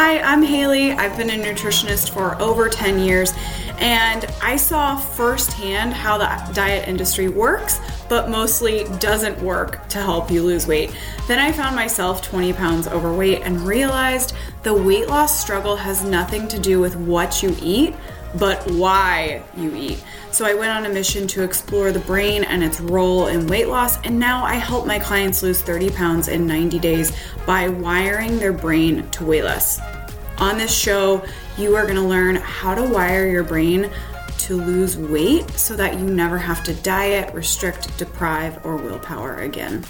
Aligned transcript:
Hi, 0.00 0.20
I'm 0.20 0.44
Hayley. 0.44 0.92
I've 0.92 1.16
been 1.16 1.28
a 1.30 1.32
nutritionist 1.32 2.10
for 2.10 2.40
over 2.40 2.68
10 2.68 3.00
years, 3.00 3.32
and 3.78 4.26
I 4.40 4.54
saw 4.54 4.96
firsthand 4.96 5.92
how 5.92 6.16
the 6.16 6.52
diet 6.54 6.86
industry 6.86 7.26
works, 7.28 7.80
but 8.08 8.30
mostly 8.30 8.84
doesn't 9.00 9.42
work 9.42 9.88
to 9.88 9.98
help 9.98 10.30
you 10.30 10.44
lose 10.44 10.68
weight. 10.68 10.96
Then 11.26 11.40
I 11.40 11.50
found 11.50 11.74
myself 11.74 12.22
20 12.22 12.52
pounds 12.52 12.86
overweight 12.86 13.42
and 13.42 13.60
realized 13.62 14.34
the 14.62 14.72
weight 14.72 15.08
loss 15.08 15.40
struggle 15.40 15.74
has 15.74 16.04
nothing 16.04 16.46
to 16.46 16.60
do 16.60 16.78
with 16.78 16.94
what 16.94 17.42
you 17.42 17.56
eat, 17.60 17.96
but 18.36 18.70
why 18.70 19.42
you 19.56 19.74
eat. 19.74 20.04
So 20.30 20.44
I 20.44 20.54
went 20.54 20.70
on 20.70 20.86
a 20.86 20.90
mission 20.90 21.26
to 21.28 21.42
explore 21.42 21.90
the 21.90 22.00
brain 22.00 22.44
and 22.44 22.62
its 22.62 22.80
role 22.80 23.28
in 23.28 23.46
weight 23.46 23.68
loss, 23.68 23.98
and 24.02 24.18
now 24.18 24.44
I 24.44 24.54
help 24.54 24.86
my 24.86 24.98
clients 24.98 25.42
lose 25.42 25.62
30 25.62 25.90
pounds 25.90 26.28
in 26.28 26.46
90 26.46 26.78
days 26.78 27.12
by 27.46 27.68
wiring 27.68 28.38
their 28.38 28.52
brain 28.52 29.08
to 29.10 29.24
weigh 29.24 29.42
less. 29.42 29.80
On 30.40 30.56
this 30.56 30.72
show, 30.72 31.24
you 31.56 31.74
are 31.74 31.82
going 31.82 31.96
to 31.96 32.02
learn 32.02 32.36
how 32.36 32.72
to 32.72 32.84
wire 32.84 33.26
your 33.26 33.42
brain 33.42 33.90
to 34.38 34.54
lose 34.54 34.96
weight 34.96 35.50
so 35.50 35.74
that 35.74 35.98
you 35.98 36.04
never 36.04 36.38
have 36.38 36.62
to 36.62 36.74
diet, 36.74 37.34
restrict, 37.34 37.98
deprive, 37.98 38.64
or 38.64 38.76
willpower 38.76 39.38
again. 39.38 39.84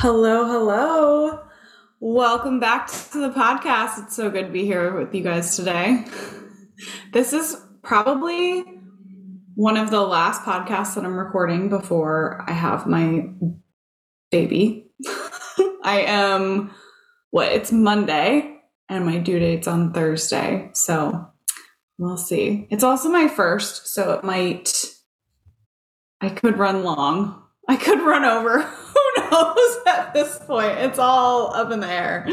Hello, 0.00 0.44
hello. 0.44 1.44
Welcome 2.00 2.60
back 2.60 2.88
to 3.12 3.18
the 3.18 3.30
podcast. 3.30 4.04
It's 4.04 4.14
so 4.14 4.30
good 4.30 4.48
to 4.48 4.52
be 4.52 4.66
here 4.66 4.94
with 4.94 5.14
you 5.14 5.22
guys 5.22 5.56
today. 5.56 6.04
This 7.12 7.32
is 7.32 7.56
probably 7.88 8.62
one 9.54 9.78
of 9.78 9.90
the 9.90 10.02
last 10.02 10.42
podcasts 10.42 10.94
that 10.94 11.06
I'm 11.06 11.16
recording 11.18 11.70
before 11.70 12.44
I 12.46 12.52
have 12.52 12.86
my 12.86 13.30
baby. 14.30 14.90
I 15.82 16.04
am 16.06 16.70
what 17.30 17.50
it's 17.50 17.72
Monday 17.72 18.58
and 18.90 19.06
my 19.06 19.16
due 19.16 19.38
date's 19.38 19.66
on 19.66 19.94
Thursday. 19.94 20.68
So 20.74 21.28
we'll 21.96 22.18
see. 22.18 22.68
It's 22.70 22.84
also 22.84 23.08
my 23.08 23.26
first, 23.26 23.94
so 23.94 24.12
it 24.12 24.22
might 24.22 24.84
I 26.20 26.28
could 26.28 26.58
run 26.58 26.84
long. 26.84 27.42
I 27.70 27.76
could 27.76 28.02
run 28.02 28.26
over. 28.26 28.60
Who 28.62 29.30
knows 29.30 29.76
at 29.86 30.12
this 30.12 30.38
point? 30.40 30.76
It's 30.76 30.98
all 30.98 31.54
up 31.54 31.72
in 31.72 31.80
the 31.80 31.90
air. 31.90 32.28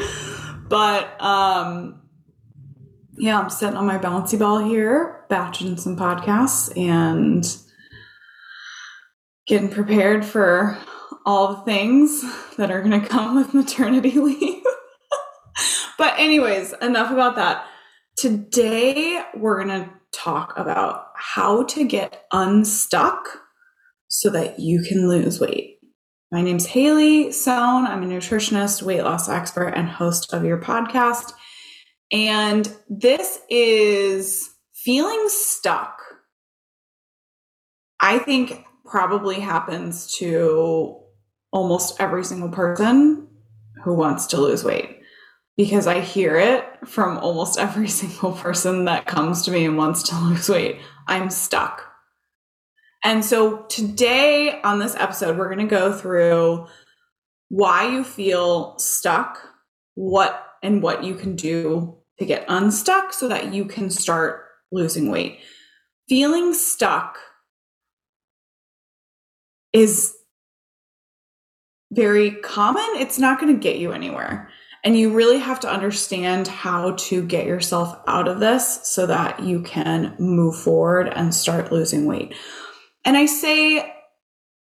But 0.67 1.21
um 1.21 2.01
yeah, 3.17 3.39
I'm 3.39 3.49
sitting 3.49 3.77
on 3.77 3.85
my 3.85 3.97
bouncy 3.97 4.37
ball 4.37 4.59
here, 4.59 5.25
batching 5.29 5.77
some 5.77 5.95
podcasts 5.95 6.75
and 6.77 7.45
getting 9.47 9.69
prepared 9.69 10.25
for 10.25 10.77
all 11.25 11.55
the 11.55 11.61
things 11.61 12.23
that 12.57 12.71
are 12.71 12.81
going 12.81 12.99
to 12.99 13.07
come 13.07 13.35
with 13.35 13.53
maternity 13.53 14.11
leave. 14.19 14.63
but, 15.97 16.13
anyways, 16.17 16.73
enough 16.81 17.11
about 17.11 17.35
that. 17.35 17.65
Today, 18.17 19.23
we're 19.35 19.63
going 19.63 19.83
to 19.83 19.89
talk 20.13 20.53
about 20.57 21.07
how 21.15 21.63
to 21.63 21.83
get 21.83 22.25
unstuck 22.31 23.27
so 24.07 24.29
that 24.29 24.59
you 24.59 24.81
can 24.81 25.09
lose 25.09 25.39
weight. 25.39 25.79
My 26.31 26.41
name's 26.41 26.65
Hayley 26.67 27.31
Sohn. 27.31 27.85
I'm 27.85 28.03
a 28.03 28.05
nutritionist, 28.05 28.81
weight 28.81 29.03
loss 29.03 29.29
expert, 29.29 29.69
and 29.69 29.87
host 29.87 30.33
of 30.33 30.43
your 30.43 30.57
podcast. 30.57 31.33
And 32.15 32.73
this 32.87 33.41
is 33.49 34.49
feeling 34.73 35.25
stuck. 35.27 35.99
I 37.99 38.19
think 38.19 38.63
probably 38.85 39.41
happens 39.41 40.15
to 40.19 40.97
almost 41.51 41.99
every 41.99 42.23
single 42.23 42.47
person 42.47 43.27
who 43.83 43.95
wants 43.95 44.27
to 44.27 44.39
lose 44.39 44.63
weight 44.63 45.01
because 45.57 45.87
I 45.87 45.99
hear 45.99 46.37
it 46.37 46.87
from 46.87 47.17
almost 47.17 47.59
every 47.59 47.87
single 47.99 48.31
person 48.31 48.85
that 48.85 49.07
comes 49.07 49.41
to 49.43 49.51
me 49.51 49.65
and 49.65 49.77
wants 49.77 50.03
to 50.03 50.17
lose 50.17 50.47
weight. 50.47 50.79
I'm 51.09 51.29
stuck. 51.29 51.83
And 53.03 53.25
so 53.25 53.63
today 53.63 54.61
on 54.61 54.79
this 54.79 54.95
episode, 54.95 55.37
we're 55.37 55.53
going 55.53 55.67
to 55.67 55.75
go 55.75 55.91
through 55.91 56.67
why 57.49 57.89
you 57.89 58.05
feel 58.05 58.79
stuck, 58.79 59.37
what 59.95 60.41
and 60.63 60.81
what 60.81 61.03
you 61.03 61.15
can 61.15 61.35
do 61.35 61.97
to 62.19 62.25
get 62.25 62.45
unstuck 62.47 63.13
so 63.13 63.27
that 63.27 63.53
you 63.53 63.65
can 63.65 63.89
start 63.89 64.45
losing 64.71 65.09
weight. 65.09 65.39
Feeling 66.07 66.53
stuck 66.53 67.17
is 69.73 70.15
very 71.91 72.31
common. 72.31 72.85
It's 72.95 73.19
not 73.19 73.39
going 73.39 73.53
to 73.53 73.59
get 73.59 73.77
you 73.77 73.91
anywhere. 73.91 74.49
And 74.83 74.97
you 74.97 75.13
really 75.13 75.39
have 75.39 75.59
to 75.61 75.71
understand 75.71 76.47
how 76.47 76.91
to 76.91 77.23
get 77.23 77.47
yourself 77.47 77.99
out 78.07 78.27
of 78.27 78.39
this 78.39 78.81
so 78.83 79.07
that 79.07 79.41
you 79.41 79.61
can 79.61 80.15
move 80.19 80.55
forward 80.55 81.07
and 81.07 81.33
start 81.33 81.71
losing 81.71 82.05
weight. 82.05 82.35
And 83.03 83.17
I 83.17 83.25
say 83.25 83.93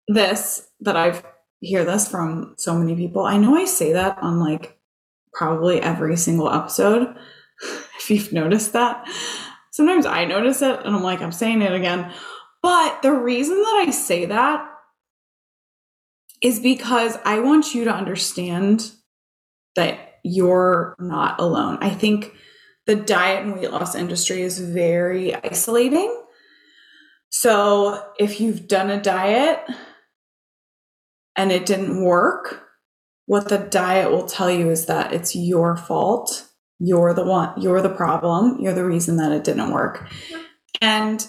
this 0.07 0.67
that 0.81 0.97
I've 0.97 1.23
hear 1.61 1.85
this 1.85 2.07
from 2.07 2.55
so 2.57 2.77
many 2.77 2.95
people. 2.95 3.23
I 3.23 3.37
know 3.37 3.55
I 3.55 3.65
say 3.65 3.93
that 3.93 4.17
on 4.21 4.39
like 4.39 4.77
probably 5.33 5.81
every 5.81 6.17
single 6.17 6.51
episode. 6.51 7.15
You've 8.09 8.33
noticed 8.33 8.73
that. 8.73 9.07
Sometimes 9.71 10.05
I 10.05 10.25
notice 10.25 10.61
it 10.61 10.79
and 10.85 10.95
I'm 10.95 11.03
like, 11.03 11.21
I'm 11.21 11.31
saying 11.31 11.61
it 11.61 11.73
again. 11.73 12.11
But 12.61 13.01
the 13.01 13.13
reason 13.13 13.55
that 13.55 13.85
I 13.87 13.91
say 13.91 14.25
that 14.25 14.69
is 16.41 16.59
because 16.59 17.17
I 17.25 17.39
want 17.39 17.73
you 17.73 17.85
to 17.85 17.93
understand 17.93 18.91
that 19.75 20.19
you're 20.23 20.95
not 20.99 21.39
alone. 21.39 21.77
I 21.81 21.89
think 21.89 22.33
the 22.85 22.95
diet 22.95 23.45
and 23.45 23.55
weight 23.55 23.71
loss 23.71 23.95
industry 23.95 24.41
is 24.41 24.59
very 24.59 25.35
isolating 25.35 26.15
so 27.29 28.03
if 28.19 28.41
you've 28.41 28.67
done 28.67 28.89
a 28.89 29.01
diet 29.01 29.63
and 31.35 31.51
it 31.51 31.65
didn't 31.65 32.03
work, 32.03 32.63
what 33.27 33.49
the 33.49 33.59
diet 33.59 34.11
will 34.11 34.25
tell 34.25 34.49
you 34.49 34.69
is 34.69 34.87
that 34.87 35.13
it's 35.13 35.35
your 35.35 35.77
fault. 35.77 36.48
You're 36.79 37.13
the 37.13 37.25
one, 37.25 37.59
you're 37.61 37.81
the 37.81 37.89
problem. 37.89 38.59
You're 38.59 38.73
the 38.73 38.85
reason 38.85 39.17
that 39.17 39.31
it 39.31 39.43
didn't 39.43 39.71
work. 39.71 40.09
And 40.81 41.25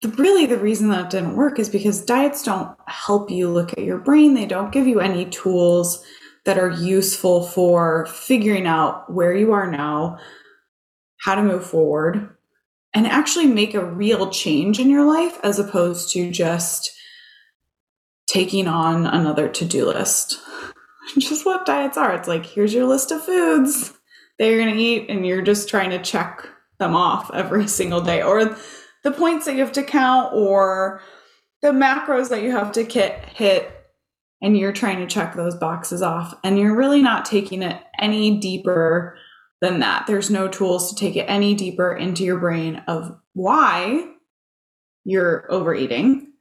the, 0.00 0.08
really 0.08 0.46
the 0.46 0.58
reason 0.58 0.88
that 0.88 1.06
it 1.06 1.10
didn't 1.10 1.36
work 1.36 1.58
is 1.58 1.68
because 1.68 2.04
diets 2.04 2.42
don't 2.42 2.76
help 2.86 3.30
you 3.30 3.48
look 3.48 3.72
at 3.72 3.84
your 3.84 3.98
brain. 3.98 4.34
They 4.34 4.46
don't 4.46 4.72
give 4.72 4.86
you 4.86 5.00
any 5.00 5.24
tools 5.26 6.04
that 6.44 6.58
are 6.58 6.70
useful 6.70 7.46
for 7.46 8.06
figuring 8.06 8.66
out 8.66 9.12
where 9.12 9.34
you 9.34 9.52
are 9.52 9.70
now, 9.70 10.18
how 11.20 11.34
to 11.34 11.42
move 11.42 11.64
forward, 11.64 12.36
and 12.94 13.06
actually 13.06 13.46
make 13.46 13.74
a 13.74 13.84
real 13.84 14.30
change 14.30 14.78
in 14.78 14.90
your 14.90 15.04
life 15.04 15.38
as 15.42 15.58
opposed 15.58 16.12
to 16.12 16.30
just 16.30 16.92
taking 18.26 18.66
on 18.66 19.06
another 19.06 19.48
to-do 19.48 19.86
list. 19.86 20.38
just 21.18 21.44
what 21.44 21.66
diets 21.66 21.96
are. 21.96 22.14
It's 22.14 22.28
like 22.28 22.46
here's 22.46 22.74
your 22.74 22.86
list 22.86 23.10
of 23.10 23.24
foods 23.24 23.92
that 24.38 24.48
you're 24.48 24.62
going 24.62 24.74
to 24.74 24.80
eat 24.80 25.08
and 25.08 25.26
you're 25.26 25.42
just 25.42 25.68
trying 25.68 25.90
to 25.90 26.02
check 26.02 26.48
them 26.78 26.94
off 26.94 27.30
every 27.32 27.66
single 27.68 28.00
day 28.00 28.22
or 28.22 28.56
the 29.04 29.12
points 29.12 29.46
that 29.46 29.54
you 29.54 29.60
have 29.60 29.72
to 29.72 29.82
count 29.82 30.32
or 30.34 31.00
the 31.60 31.68
macros 31.68 32.28
that 32.28 32.42
you 32.42 32.50
have 32.50 32.72
to 32.72 32.84
hit 32.84 33.70
and 34.40 34.58
you're 34.58 34.72
trying 34.72 34.98
to 34.98 35.06
check 35.06 35.34
those 35.34 35.54
boxes 35.54 36.02
off 36.02 36.34
and 36.42 36.58
you're 36.58 36.76
really 36.76 37.02
not 37.02 37.24
taking 37.24 37.62
it 37.62 37.80
any 37.98 38.38
deeper 38.38 39.16
than 39.60 39.78
that. 39.78 40.06
There's 40.06 40.30
no 40.30 40.48
tools 40.48 40.90
to 40.90 40.96
take 40.96 41.16
it 41.16 41.26
any 41.28 41.54
deeper 41.54 41.94
into 41.94 42.24
your 42.24 42.38
brain 42.38 42.82
of 42.88 43.16
why 43.34 44.08
you're 45.04 45.46
overeating, 45.50 46.32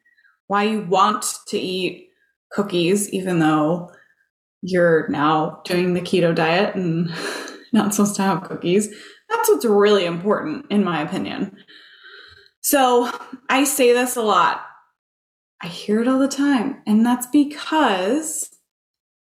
why 0.47 0.63
you 0.63 0.81
want 0.81 1.23
to 1.47 1.59
eat 1.59 2.09
cookies, 2.51 3.09
even 3.11 3.39
though 3.39 3.91
you're 4.61 5.07
now 5.09 5.61
doing 5.65 5.93
the 5.93 6.01
keto 6.01 6.33
diet 6.33 6.75
and 6.75 7.11
not 7.73 7.93
supposed 7.93 8.15
to 8.15 8.21
have 8.21 8.43
cookies. 8.43 8.89
That's 9.29 9.49
what's 9.49 9.65
really 9.65 10.05
important, 10.05 10.65
in 10.69 10.83
my 10.83 11.01
opinion. 11.01 11.55
So 12.61 13.11
I 13.49 13.63
say 13.63 13.93
this 13.93 14.15
a 14.15 14.21
lot. 14.21 14.61
I 15.63 15.67
hear 15.67 16.01
it 16.01 16.07
all 16.07 16.19
the 16.19 16.27
time. 16.27 16.81
And 16.85 17.05
that's 17.05 17.27
because 17.27 18.49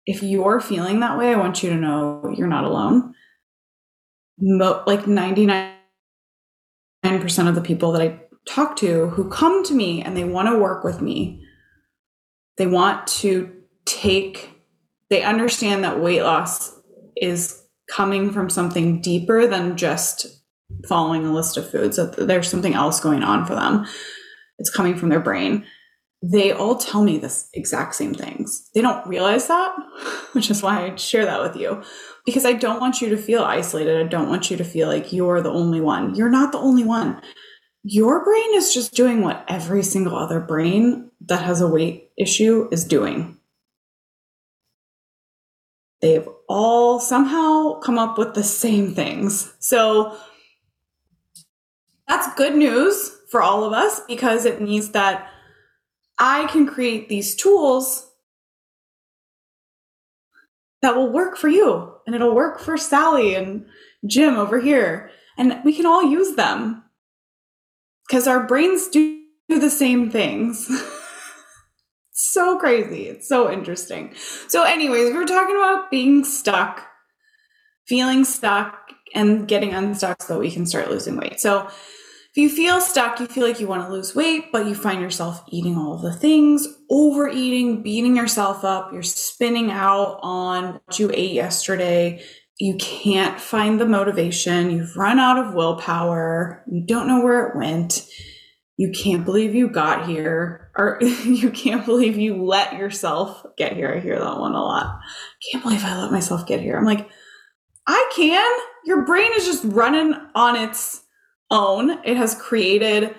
if 0.06 0.22
you're 0.22 0.60
feeling 0.60 1.00
that 1.00 1.16
way, 1.16 1.32
I 1.32 1.38
want 1.38 1.62
you 1.62 1.70
to 1.70 1.76
know 1.76 2.34
you're 2.36 2.48
not 2.48 2.64
alone 2.64 3.14
mo- 4.40 4.82
like 4.86 5.04
99% 5.04 5.72
of 7.48 7.54
the 7.54 7.60
people 7.60 7.92
that 7.92 8.02
I 8.02 8.20
talk 8.46 8.76
to 8.76 9.08
who 9.08 9.28
come 9.28 9.62
to 9.64 9.74
me 9.74 10.02
and 10.02 10.16
they 10.16 10.24
want 10.24 10.48
to 10.48 10.58
work 10.58 10.82
with 10.82 11.00
me, 11.00 11.42
they 12.56 12.66
want 12.66 13.06
to 13.06 13.52
take, 13.84 14.50
they 15.10 15.22
understand 15.22 15.84
that 15.84 16.00
weight 16.00 16.22
loss 16.22 16.72
is 17.16 17.62
coming 17.90 18.32
from 18.32 18.48
something 18.48 19.00
deeper 19.00 19.46
than 19.46 19.76
just 19.76 20.26
following 20.88 21.26
a 21.26 21.32
list 21.32 21.56
of 21.56 21.68
foods, 21.68 21.96
that 21.96 22.16
there's 22.16 22.48
something 22.48 22.74
else 22.74 23.00
going 23.00 23.22
on 23.22 23.44
for 23.44 23.54
them. 23.54 23.86
It's 24.58 24.70
coming 24.70 24.96
from 24.96 25.08
their 25.08 25.20
brain. 25.20 25.64
They 26.22 26.52
all 26.52 26.76
tell 26.76 27.02
me 27.02 27.18
this 27.18 27.48
exact 27.54 27.94
same 27.94 28.14
things. 28.14 28.70
They 28.74 28.82
don't 28.82 29.06
realize 29.06 29.48
that, 29.48 29.74
which 30.32 30.50
is 30.50 30.62
why 30.62 30.84
I 30.84 30.96
share 30.96 31.24
that 31.24 31.42
with 31.42 31.56
you. 31.56 31.82
Because 32.26 32.44
I 32.44 32.52
don't 32.52 32.80
want 32.80 33.00
you 33.00 33.08
to 33.08 33.16
feel 33.16 33.42
isolated. 33.42 33.98
I 33.98 34.08
don't 34.08 34.28
want 34.28 34.50
you 34.50 34.56
to 34.58 34.64
feel 34.64 34.86
like 34.88 35.12
you're 35.12 35.40
the 35.40 35.50
only 35.50 35.80
one. 35.80 36.14
You're 36.14 36.30
not 36.30 36.52
the 36.52 36.58
only 36.58 36.84
one. 36.84 37.20
Your 37.82 38.22
brain 38.22 38.54
is 38.54 38.74
just 38.74 38.94
doing 38.94 39.22
what 39.22 39.44
every 39.48 39.82
single 39.82 40.14
other 40.14 40.38
brain 40.38 41.10
that 41.22 41.42
has 41.42 41.62
a 41.62 41.66
weight 41.66 42.10
issue 42.18 42.68
is 42.70 42.84
doing. 42.84 43.39
They've 46.00 46.28
all 46.48 46.98
somehow 46.98 47.78
come 47.80 47.98
up 47.98 48.16
with 48.16 48.34
the 48.34 48.42
same 48.42 48.94
things. 48.94 49.52
So 49.58 50.16
that's 52.08 52.34
good 52.34 52.56
news 52.56 53.16
for 53.30 53.42
all 53.42 53.64
of 53.64 53.72
us 53.72 54.00
because 54.08 54.44
it 54.44 54.60
means 54.60 54.90
that 54.90 55.28
I 56.18 56.46
can 56.46 56.66
create 56.66 57.08
these 57.08 57.34
tools 57.34 58.10
that 60.82 60.96
will 60.96 61.12
work 61.12 61.36
for 61.36 61.48
you 61.48 61.94
and 62.06 62.14
it'll 62.14 62.34
work 62.34 62.60
for 62.60 62.76
Sally 62.76 63.34
and 63.34 63.66
Jim 64.06 64.36
over 64.36 64.60
here. 64.60 65.10
And 65.36 65.60
we 65.64 65.74
can 65.74 65.86
all 65.86 66.02
use 66.02 66.34
them 66.34 66.82
because 68.08 68.26
our 68.26 68.46
brains 68.46 68.88
do 68.88 69.20
the 69.48 69.70
same 69.70 70.10
things. 70.10 70.68
so 72.22 72.58
crazy. 72.58 73.08
It's 73.08 73.28
so 73.28 73.50
interesting. 73.50 74.14
So, 74.48 74.64
anyways, 74.64 75.12
we 75.12 75.18
are 75.18 75.26
talking 75.26 75.56
about 75.56 75.90
being 75.90 76.24
stuck, 76.24 76.86
feeling 77.86 78.24
stuck, 78.24 78.92
and 79.14 79.48
getting 79.48 79.74
unstuck 79.74 80.22
so 80.22 80.34
that 80.34 80.40
we 80.40 80.50
can 80.50 80.66
start 80.66 80.90
losing 80.90 81.16
weight. 81.16 81.40
So, 81.40 81.68
if 82.32 82.36
you 82.36 82.48
feel 82.48 82.80
stuck, 82.80 83.18
you 83.18 83.26
feel 83.26 83.44
like 83.44 83.58
you 83.58 83.66
want 83.66 83.84
to 83.84 83.92
lose 83.92 84.14
weight, 84.14 84.52
but 84.52 84.66
you 84.66 84.76
find 84.76 85.00
yourself 85.00 85.42
eating 85.48 85.76
all 85.76 85.98
the 85.98 86.12
things, 86.12 86.68
overeating, 86.88 87.82
beating 87.82 88.14
yourself 88.14 88.64
up, 88.64 88.92
you're 88.92 89.02
spinning 89.02 89.72
out 89.72 90.20
on 90.22 90.74
what 90.84 90.98
you 91.00 91.10
ate 91.12 91.32
yesterday, 91.32 92.22
you 92.60 92.76
can't 92.76 93.40
find 93.40 93.80
the 93.80 93.86
motivation, 93.86 94.70
you've 94.70 94.96
run 94.96 95.18
out 95.18 95.44
of 95.44 95.54
willpower, 95.54 96.62
you 96.70 96.86
don't 96.86 97.08
know 97.08 97.20
where 97.20 97.48
it 97.48 97.56
went, 97.56 98.06
you 98.76 98.92
can't 98.92 99.24
believe 99.24 99.52
you 99.52 99.68
got 99.68 100.06
here, 100.06 100.69
or 100.80 100.98
you 101.24 101.50
can't 101.50 101.84
believe 101.84 102.16
you 102.16 102.42
let 102.42 102.72
yourself 102.72 103.44
get 103.58 103.74
here. 103.74 103.92
I 103.94 104.00
hear 104.00 104.18
that 104.18 104.38
one 104.38 104.54
a 104.54 104.62
lot. 104.62 104.98
Can't 105.52 105.62
believe 105.62 105.84
I 105.84 106.00
let 106.00 106.10
myself 106.10 106.46
get 106.46 106.60
here. 106.60 106.76
I'm 106.76 106.86
like, 106.86 107.08
I 107.86 108.10
can. 108.16 108.50
Your 108.86 109.04
brain 109.04 109.30
is 109.36 109.44
just 109.44 109.64
running 109.64 110.14
on 110.34 110.56
its 110.56 111.02
own. 111.50 111.90
It 112.04 112.16
has 112.16 112.34
created 112.34 113.14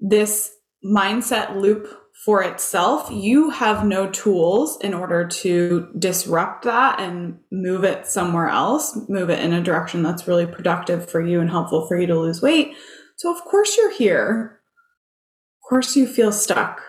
this 0.00 0.52
mindset 0.84 1.56
loop 1.56 1.88
for 2.26 2.42
itself. 2.42 3.08
You 3.10 3.48
have 3.50 3.86
no 3.86 4.10
tools 4.10 4.78
in 4.82 4.92
order 4.92 5.26
to 5.26 5.88
disrupt 5.98 6.64
that 6.64 7.00
and 7.00 7.38
move 7.50 7.84
it 7.84 8.06
somewhere 8.06 8.48
else, 8.48 8.98
move 9.08 9.30
it 9.30 9.42
in 9.42 9.54
a 9.54 9.62
direction 9.62 10.02
that's 10.02 10.28
really 10.28 10.46
productive 10.46 11.08
for 11.08 11.22
you 11.22 11.40
and 11.40 11.48
helpful 11.48 11.86
for 11.86 11.98
you 11.98 12.06
to 12.06 12.18
lose 12.18 12.42
weight. 12.42 12.74
So, 13.16 13.34
of 13.34 13.42
course, 13.44 13.78
you're 13.78 13.94
here. 13.94 14.60
Of 15.62 15.68
course, 15.70 15.96
you 15.96 16.06
feel 16.06 16.32
stuck. 16.32 16.82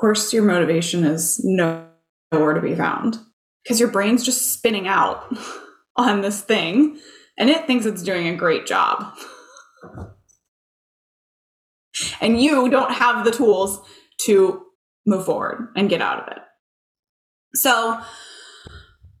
Course, 0.00 0.32
your 0.32 0.44
motivation 0.44 1.04
is 1.04 1.44
nowhere 1.44 2.54
to 2.54 2.60
be 2.62 2.74
found 2.74 3.18
because 3.62 3.78
your 3.78 3.90
brain's 3.90 4.24
just 4.24 4.50
spinning 4.50 4.88
out 4.88 5.36
on 5.96 6.22
this 6.22 6.40
thing 6.40 6.98
and 7.36 7.50
it 7.50 7.66
thinks 7.66 7.84
it's 7.84 8.02
doing 8.02 8.26
a 8.26 8.34
great 8.34 8.64
job 8.66 9.12
and 12.22 12.40
you 12.40 12.70
don't 12.70 12.92
have 12.92 13.26
the 13.26 13.30
tools 13.30 13.78
to 14.22 14.62
move 15.04 15.26
forward 15.26 15.68
and 15.76 15.90
get 15.90 16.00
out 16.00 16.22
of 16.22 16.28
it. 16.34 16.42
So, 17.54 18.00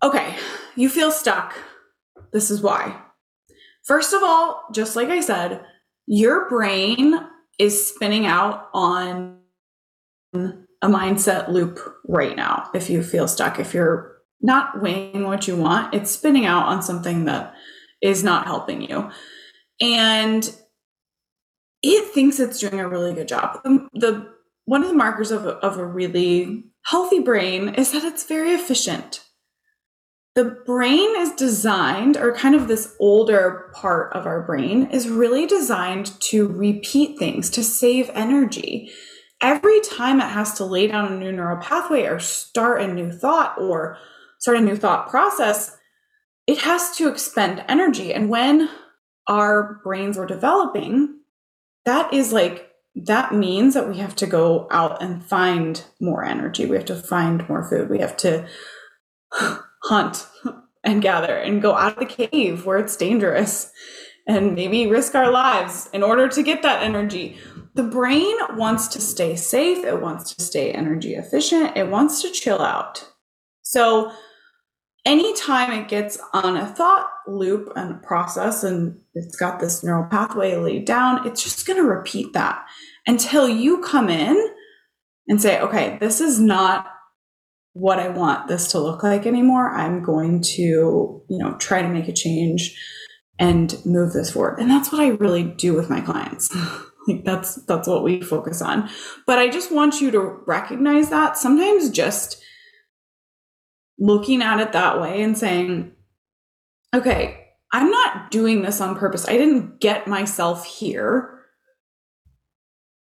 okay, 0.02 0.34
you 0.76 0.88
feel 0.88 1.10
stuck. 1.10 1.58
This 2.32 2.50
is 2.50 2.62
why. 2.62 2.98
First 3.84 4.14
of 4.14 4.22
all, 4.22 4.62
just 4.72 4.96
like 4.96 5.10
I 5.10 5.20
said, 5.20 5.62
your 6.06 6.48
brain 6.48 7.20
is 7.58 7.86
spinning 7.86 8.24
out 8.24 8.68
on 8.72 9.40
a 10.82 10.88
mindset 10.88 11.48
loop 11.48 11.78
right 12.06 12.36
now. 12.36 12.70
If 12.74 12.88
you 12.90 13.02
feel 13.02 13.28
stuck, 13.28 13.58
if 13.58 13.74
you're 13.74 14.16
not 14.40 14.80
weighing 14.80 15.26
what 15.26 15.46
you 15.46 15.56
want, 15.56 15.94
it's 15.94 16.10
spinning 16.10 16.46
out 16.46 16.66
on 16.66 16.82
something 16.82 17.26
that 17.26 17.54
is 18.00 18.24
not 18.24 18.46
helping 18.46 18.82
you. 18.82 19.10
And 19.80 20.54
it 21.82 22.12
thinks 22.12 22.40
it's 22.40 22.60
doing 22.60 22.80
a 22.80 22.88
really 22.88 23.14
good 23.14 23.28
job. 23.28 23.60
The, 23.62 23.88
the 23.94 24.32
one 24.64 24.82
of 24.82 24.88
the 24.88 24.94
markers 24.94 25.30
of 25.30 25.46
of 25.46 25.78
a 25.78 25.86
really 25.86 26.64
healthy 26.84 27.20
brain 27.20 27.70
is 27.70 27.92
that 27.92 28.04
it's 28.04 28.24
very 28.24 28.52
efficient. 28.52 29.24
The 30.36 30.44
brain 30.64 31.10
is 31.16 31.32
designed, 31.32 32.16
or 32.16 32.34
kind 32.34 32.54
of 32.54 32.68
this 32.68 32.94
older 33.00 33.72
part 33.74 34.12
of 34.12 34.26
our 34.26 34.42
brain, 34.42 34.86
is 34.90 35.08
really 35.08 35.44
designed 35.44 36.12
to 36.20 36.46
repeat 36.46 37.18
things, 37.18 37.50
to 37.50 37.64
save 37.64 38.10
energy. 38.14 38.90
Every 39.40 39.80
time 39.80 40.20
it 40.20 40.28
has 40.28 40.54
to 40.54 40.64
lay 40.64 40.86
down 40.86 41.12
a 41.12 41.16
new 41.16 41.32
neural 41.32 41.62
pathway 41.62 42.04
or 42.04 42.18
start 42.18 42.82
a 42.82 42.86
new 42.86 43.10
thought 43.10 43.58
or 43.58 43.96
start 44.38 44.58
a 44.58 44.60
new 44.60 44.76
thought 44.76 45.08
process, 45.08 45.76
it 46.46 46.58
has 46.58 46.96
to 46.96 47.08
expend 47.08 47.64
energy. 47.68 48.12
And 48.12 48.28
when 48.28 48.68
our 49.26 49.80
brains 49.84 50.16
were 50.16 50.26
developing, 50.26 51.20
that 51.84 52.12
is 52.12 52.32
like 52.32 52.70
that 52.94 53.32
means 53.32 53.74
that 53.74 53.88
we 53.88 53.98
have 53.98 54.16
to 54.16 54.26
go 54.26 54.66
out 54.70 55.00
and 55.00 55.24
find 55.24 55.84
more 56.00 56.24
energy. 56.24 56.66
We 56.66 56.76
have 56.76 56.86
to 56.86 56.96
find 56.96 57.48
more 57.48 57.64
food. 57.68 57.88
We 57.88 58.00
have 58.00 58.16
to 58.18 58.46
hunt 59.84 60.26
and 60.84 61.02
gather 61.02 61.36
and 61.36 61.62
go 61.62 61.74
out 61.74 61.92
of 61.94 61.98
the 61.98 62.28
cave 62.28 62.66
where 62.66 62.78
it's 62.78 62.96
dangerous 62.96 63.70
and 64.26 64.54
maybe 64.54 64.86
risk 64.86 65.14
our 65.14 65.30
lives 65.30 65.88
in 65.92 66.02
order 66.02 66.28
to 66.28 66.42
get 66.42 66.62
that 66.62 66.82
energy. 66.82 67.38
The 67.74 67.84
brain 67.84 68.36
wants 68.56 68.88
to 68.88 69.00
stay 69.00 69.36
safe, 69.36 69.84
it 69.84 70.00
wants 70.00 70.34
to 70.34 70.42
stay 70.42 70.72
energy 70.72 71.14
efficient, 71.14 71.76
it 71.76 71.88
wants 71.88 72.22
to 72.22 72.30
chill 72.30 72.60
out. 72.60 73.08
So, 73.62 74.12
anytime 75.04 75.72
it 75.72 75.88
gets 75.88 76.18
on 76.32 76.56
a 76.56 76.66
thought 76.66 77.08
loop 77.26 77.72
and 77.76 77.92
a 77.92 77.98
process 77.98 78.64
and 78.64 78.98
it's 79.14 79.36
got 79.36 79.60
this 79.60 79.84
neural 79.84 80.08
pathway 80.10 80.56
laid 80.56 80.84
down, 80.84 81.26
it's 81.26 81.42
just 81.42 81.66
going 81.66 81.78
to 81.78 81.88
repeat 81.88 82.32
that 82.32 82.64
until 83.06 83.48
you 83.48 83.80
come 83.82 84.08
in 84.08 84.36
and 85.28 85.40
say, 85.40 85.60
okay, 85.60 85.96
this 86.00 86.20
is 86.20 86.40
not 86.40 86.86
what 87.72 88.00
I 88.00 88.08
want 88.08 88.48
this 88.48 88.72
to 88.72 88.80
look 88.80 89.02
like 89.02 89.26
anymore. 89.26 89.70
I'm 89.70 90.02
going 90.02 90.42
to, 90.42 90.62
you 90.62 91.38
know, 91.38 91.54
try 91.58 91.82
to 91.82 91.88
make 91.88 92.08
a 92.08 92.12
change 92.12 92.76
and 93.38 93.74
move 93.86 94.12
this 94.12 94.32
forward. 94.32 94.58
And 94.58 94.68
that's 94.68 94.92
what 94.92 95.00
I 95.00 95.08
really 95.10 95.44
do 95.44 95.74
with 95.74 95.88
my 95.88 96.00
clients. 96.00 96.54
like 97.08 97.24
that's 97.24 97.56
that's 97.66 97.88
what 97.88 98.02
we 98.02 98.22
focus 98.22 98.60
on. 98.62 98.88
But 99.26 99.38
I 99.38 99.48
just 99.48 99.72
want 99.72 100.00
you 100.00 100.10
to 100.10 100.20
recognize 100.46 101.10
that 101.10 101.36
sometimes 101.36 101.90
just 101.90 102.42
looking 103.98 104.42
at 104.42 104.60
it 104.60 104.72
that 104.72 105.00
way 105.00 105.22
and 105.22 105.36
saying, 105.36 105.92
okay, 106.94 107.48
I'm 107.72 107.90
not 107.90 108.30
doing 108.30 108.62
this 108.62 108.80
on 108.80 108.96
purpose. 108.96 109.28
I 109.28 109.36
didn't 109.36 109.80
get 109.80 110.08
myself 110.08 110.64
here. 110.64 111.38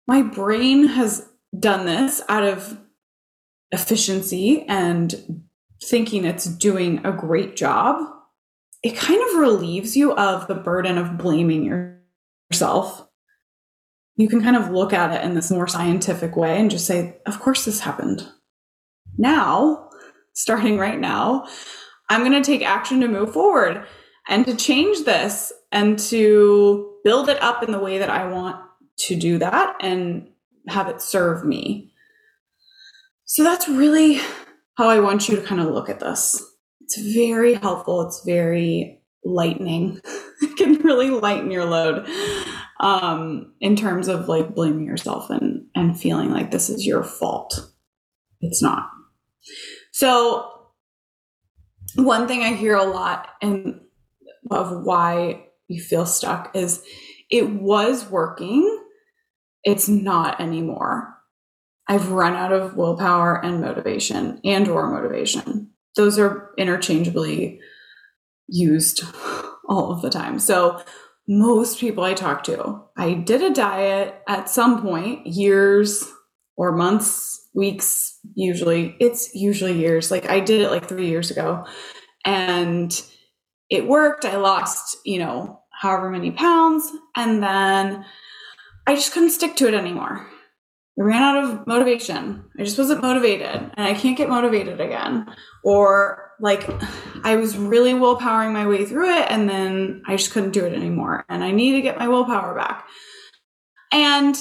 My 0.08 0.24
brain 0.24 0.88
has 0.88 1.30
done 1.58 1.86
this 1.86 2.22
out 2.28 2.44
of 2.44 2.80
efficiency 3.72 4.64
and 4.68 5.44
thinking 5.82 6.26
it's 6.26 6.46
doing 6.46 7.06
a 7.06 7.12
great 7.12 7.56
job. 7.56 8.04
It 8.82 8.98
kind 8.98 9.22
of 9.22 9.40
relieves 9.40 9.96
you 9.96 10.14
of 10.14 10.48
the 10.48 10.56
burden 10.56 10.98
of 10.98 11.18
blaming 11.18 11.64
yourself. 12.52 13.09
You 14.20 14.28
can 14.28 14.44
kind 14.44 14.58
of 14.58 14.70
look 14.70 14.92
at 14.92 15.16
it 15.16 15.24
in 15.24 15.34
this 15.34 15.50
more 15.50 15.66
scientific 15.66 16.36
way 16.36 16.60
and 16.60 16.70
just 16.70 16.86
say, 16.86 17.16
of 17.26 17.40
course, 17.40 17.64
this 17.64 17.80
happened. 17.80 18.28
Now, 19.18 19.92
starting 20.34 20.78
right 20.78 21.00
now, 21.00 21.48
I'm 22.10 22.26
going 22.26 22.34
to 22.34 22.46
take 22.46 22.62
action 22.62 23.00
to 23.00 23.08
move 23.08 23.32
forward 23.32 23.86
and 24.28 24.46
to 24.46 24.58
change 24.58 25.06
this 25.06 25.54
and 25.72 25.98
to 26.00 26.96
build 27.06 27.30
it 27.30 27.42
up 27.42 27.64
in 27.64 27.72
the 27.72 27.80
way 27.80 27.98
that 27.98 28.10
I 28.10 28.30
want 28.30 28.58
to 29.08 29.16
do 29.16 29.38
that 29.38 29.78
and 29.80 30.28
have 30.68 30.90
it 30.90 31.02
serve 31.02 31.46
me. 31.46 31.94
So 33.24 33.46
that's 33.46 33.70
really 33.70 34.20
how 34.76 34.90
I 34.90 35.00
want 35.00 35.30
you 35.30 35.38
to 35.38 35.42
kind 35.42 35.62
of 35.62 35.68
look 35.68 35.88
at 35.88 36.02
this. 36.02 36.44
It's 36.82 37.00
very 37.14 37.54
helpful, 37.54 38.02
it's 38.02 38.26
very 38.26 39.02
lightening. 39.24 40.02
it 40.42 40.58
can 40.58 40.74
really 40.82 41.10
lighten 41.10 41.52
your 41.52 41.64
load 41.64 42.06
um, 42.80 43.54
in 43.60 43.76
terms 43.76 44.08
of 44.08 44.28
like 44.28 44.56
blaming 44.56 44.86
yourself 44.86 45.30
and, 45.30 45.66
and 45.76 46.00
feeling 46.00 46.32
like 46.32 46.52
this 46.52 46.70
is 46.70 46.86
your 46.86 47.04
fault. 47.04 47.70
It's 48.42 48.62
not. 48.62 48.90
So, 49.92 50.50
one 51.96 52.28
thing 52.28 52.42
I 52.42 52.54
hear 52.54 52.76
a 52.76 52.84
lot 52.84 53.30
and 53.42 53.82
of 54.52 54.84
why 54.84 55.48
you 55.68 55.82
feel 55.82 56.06
stuck 56.06 56.56
is 56.56 56.84
it 57.30 57.50
was 57.50 58.10
working. 58.10 58.86
It's 59.64 59.90
not 59.90 60.40
anymore. 60.40 61.16
I've 61.88 62.12
run 62.12 62.36
out 62.36 62.52
of 62.52 62.78
willpower 62.78 63.44
and 63.44 63.62
motivation 63.62 64.40
and 64.44 64.68
or 64.68 64.90
motivation. 64.90 65.72
Those 65.96 66.20
are 66.20 66.52
interchangeably 66.58 67.60
used 68.48 69.04
all 69.68 69.92
of 69.92 70.02
the 70.02 70.10
time. 70.10 70.40
So 70.40 70.82
most 71.30 71.80
people 71.80 72.04
I 72.04 72.16
talk 72.16 72.44
to, 72.46 72.82
I 72.98 73.14
did 73.14 73.44
a 73.44 73.54
diet 73.54 74.20
at 74.28 74.50
some 74.50 74.82
point, 74.82 75.28
years 75.28 76.12
or 76.58 76.76
months, 76.76 77.48
weeks, 77.54 78.20
usually. 78.34 78.96
It's 79.00 79.36
usually 79.36 79.80
years. 79.80 80.10
Like 80.10 80.28
I 80.28 80.40
did 80.40 80.60
it 80.60 80.72
like 80.72 80.90
three 80.90 81.08
years 81.08 81.30
ago 81.30 81.66
and 82.26 83.00
it 83.70 83.88
worked. 83.88 84.26
I 84.26 84.38
lost, 84.38 84.98
you 85.06 85.20
know, 85.20 85.62
however 85.72 86.10
many 86.10 86.32
pounds. 86.32 86.92
And 87.16 87.44
then 87.44 88.04
I 88.88 88.96
just 88.96 89.14
couldn't 89.14 89.30
stick 89.30 89.56
to 89.58 89.68
it 89.68 89.76
anymore. 89.76 90.28
I 91.00 91.04
ran 91.04 91.22
out 91.22 91.44
of 91.44 91.68
motivation. 91.68 92.44
I 92.60 92.64
just 92.64 92.80
wasn't 92.80 93.04
motivated 93.04 93.72
and 93.76 93.88
I 93.88 93.94
can't 93.94 94.18
get 94.18 94.30
motivated 94.30 94.82
again. 94.82 95.28
Or 95.64 96.29
like 96.40 96.70
I 97.24 97.36
was 97.36 97.58
really 97.58 97.94
willpowering 97.94 98.54
my 98.54 98.68
way 98.68 98.86
through 98.86 99.12
it 99.12 99.28
and 99.30 99.50
then 99.50 100.04
I 100.08 100.16
just 100.16 100.32
couldn't 100.32 100.52
do 100.52 100.66
it 100.66 100.74
anymore. 100.74 101.26
And 101.30 101.44
I 101.44 101.52
need 101.52 101.74
to 101.74 101.82
get 101.82 101.98
my 101.98 102.08
willpower 102.08 102.56
back. 102.56 102.88
And 103.92 104.36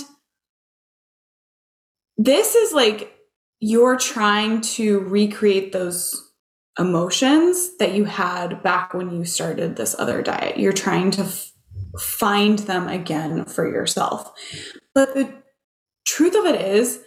this 2.16 2.54
is 2.54 2.72
like 2.72 3.14
you're 3.60 3.96
trying 3.96 4.60
to 4.60 5.00
recreate 5.00 5.72
those 5.72 6.24
emotions 6.78 7.76
that 7.78 7.94
you 7.94 8.04
had 8.04 8.62
back 8.62 8.94
when 8.94 9.10
you 9.10 9.24
started 9.24 9.76
this 9.76 9.98
other 9.98 10.22
diet. 10.22 10.58
You're 10.58 10.72
trying 10.72 11.10
to 11.12 11.22
f- 11.22 11.52
find 11.98 12.60
them 12.60 12.86
again 12.86 13.44
for 13.44 13.68
yourself. 13.68 14.32
But 14.94 15.14
the 15.14 15.32
truth 16.06 16.36
of 16.36 16.44
it 16.44 16.60
is, 16.60 17.00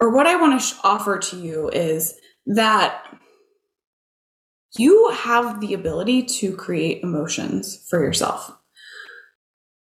or 0.00 0.10
what 0.10 0.26
I 0.26 0.36
want 0.36 0.60
to 0.60 0.66
sh- 0.66 0.74
offer 0.82 1.18
to 1.18 1.36
you 1.36 1.68
is 1.70 2.18
that 2.46 3.04
you 4.76 5.10
have 5.10 5.60
the 5.60 5.74
ability 5.74 6.24
to 6.24 6.56
create 6.56 7.02
emotions 7.02 7.86
for 7.88 8.02
yourself. 8.02 8.52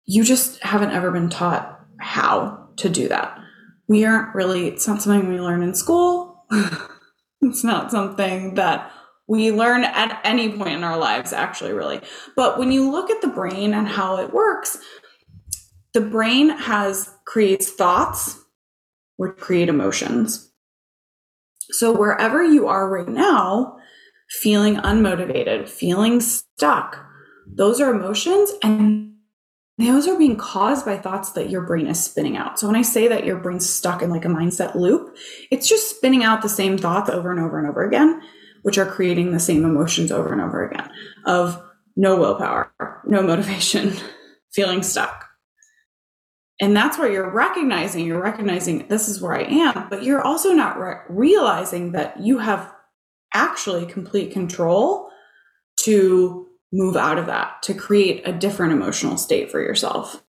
You 0.05 0.23
just 0.23 0.63
haven't 0.63 0.91
ever 0.91 1.11
been 1.11 1.29
taught 1.29 1.79
how 1.99 2.69
to 2.77 2.89
do 2.89 3.07
that. 3.07 3.39
We 3.87 4.05
aren't 4.05 4.35
really, 4.35 4.67
it's 4.67 4.87
not 4.87 5.01
something 5.01 5.29
we 5.29 5.41
learn 5.41 5.63
in 5.63 5.73
school. 5.73 6.45
it's 7.41 7.63
not 7.63 7.91
something 7.91 8.55
that 8.55 8.91
we 9.27 9.51
learn 9.51 9.83
at 9.83 10.21
any 10.23 10.49
point 10.51 10.75
in 10.75 10.83
our 10.83 10.97
lives, 10.97 11.33
actually, 11.33 11.73
really. 11.73 12.01
But 12.35 12.57
when 12.57 12.71
you 12.71 12.89
look 12.89 13.09
at 13.09 13.21
the 13.21 13.27
brain 13.27 13.73
and 13.73 13.87
how 13.87 14.17
it 14.17 14.31
works, 14.31 14.77
the 15.93 16.01
brain 16.01 16.49
has 16.49 17.13
creates 17.25 17.71
thoughts 17.71 18.39
which 19.17 19.35
create 19.37 19.67
emotions. 19.67 20.51
So 21.71 21.91
wherever 21.91 22.43
you 22.43 22.67
are 22.67 22.89
right 22.89 23.07
now, 23.07 23.77
feeling 24.29 24.75
unmotivated, 24.77 25.69
feeling 25.69 26.21
stuck, 26.21 27.05
those 27.45 27.79
are 27.79 27.93
emotions 27.93 28.51
and 28.63 29.13
those 29.77 30.07
are 30.07 30.17
being 30.17 30.37
caused 30.37 30.85
by 30.85 30.97
thoughts 30.97 31.31
that 31.33 31.51
your 31.51 31.61
brain 31.61 31.87
is 31.87 32.03
spinning 32.03 32.35
out. 32.35 32.59
So 32.59 32.65
when 32.65 32.75
I 32.75 32.81
say 32.81 33.07
that 33.07 33.25
your 33.25 33.37
brain's 33.37 33.69
stuck 33.69 34.01
in 34.01 34.09
like 34.09 34.25
a 34.25 34.29
mindset 34.29 34.73
loop, 34.75 35.15
it's 35.51 35.69
just 35.69 35.95
spinning 35.95 36.23
out 36.23 36.41
the 36.41 36.49
same 36.49 36.77
thoughts 36.77 37.09
over 37.09 37.29
and 37.29 37.39
over 37.39 37.59
and 37.59 37.69
over 37.69 37.85
again, 37.85 38.21
which 38.63 38.79
are 38.79 38.89
creating 38.89 39.31
the 39.31 39.39
same 39.39 39.63
emotions 39.63 40.11
over 40.11 40.33
and 40.33 40.41
over 40.41 40.67
again 40.67 40.89
of 41.25 41.61
no 41.95 42.15
willpower, 42.19 42.71
no 43.05 43.21
motivation, 43.21 43.93
feeling 44.51 44.81
stuck. 44.81 45.26
And 46.59 46.75
that's 46.75 46.97
where 46.97 47.11
you're 47.11 47.29
recognizing, 47.29 48.05
you're 48.05 48.21
recognizing 48.21 48.87
this 48.87 49.07
is 49.07 49.21
where 49.21 49.35
I 49.35 49.43
am, 49.43 49.89
but 49.89 50.03
you're 50.03 50.23
also 50.23 50.53
not 50.53 50.79
re- 50.79 51.01
realizing 51.07 51.91
that 51.91 52.19
you 52.19 52.39
have 52.39 52.73
actually 53.33 53.85
complete 53.85 54.31
control 54.31 55.09
to 55.81 56.47
move 56.73 56.97
out 56.97 57.19
of 57.19 57.27
that, 57.27 57.61
to 57.63 57.73
create 57.73 58.27
a 58.27 58.33
different 58.33 58.73
emotional 58.73 59.17
state 59.17 59.51
for 59.51 59.61
yourself. 59.61 60.23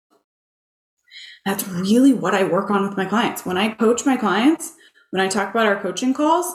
That's 1.44 1.68
really 1.68 2.14
what 2.14 2.34
I 2.34 2.44
work 2.44 2.70
on 2.70 2.88
with 2.88 2.96
my 2.96 3.04
clients. 3.04 3.44
When 3.44 3.58
I 3.58 3.68
coach 3.74 4.06
my 4.06 4.16
clients, 4.16 4.72
when 5.10 5.20
I 5.20 5.28
talk 5.28 5.50
about 5.50 5.66
our 5.66 5.80
coaching 5.80 6.14
calls, 6.14 6.52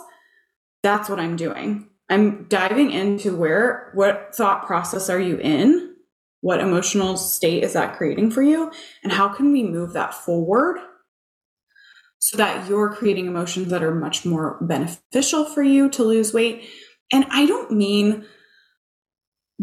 that's 0.82 1.10
what 1.10 1.20
I'm 1.20 1.36
doing. 1.36 1.88
I'm 2.10 2.46
diving 2.50 2.92
into 2.92 3.36
where, 3.36 3.92
what 3.94 4.34
thought 4.34 4.66
process 4.66 5.10
are 5.10 5.20
you 5.20 5.38
in? 5.38 5.89
What 6.42 6.62
emotional 6.62 7.18
state 7.18 7.64
is 7.64 7.74
that 7.74 7.98
creating 7.98 8.32
for 8.32 8.42
you? 8.42 8.72
And 9.04 9.12
how 9.12 9.28
can 9.30 9.52
we 9.52 9.64
move 9.64 9.94
that 9.94 10.14
forward 10.14 10.80
so 12.20 12.38
that 12.38 12.68
you're 12.68 12.94
creating 12.94 13.28
emotions 13.28 13.70
that 13.70 13.84
are 13.84 13.96
much 13.96 14.26
more 14.26 14.58
beneficial 14.62 15.46
for 15.46 15.64
you 15.64 15.90
to 15.90 16.04
lose 16.04 16.34
weight? 16.34 16.68
And 17.12 17.26
I 17.30 17.46
don't 17.46 17.72
mean 17.72 18.26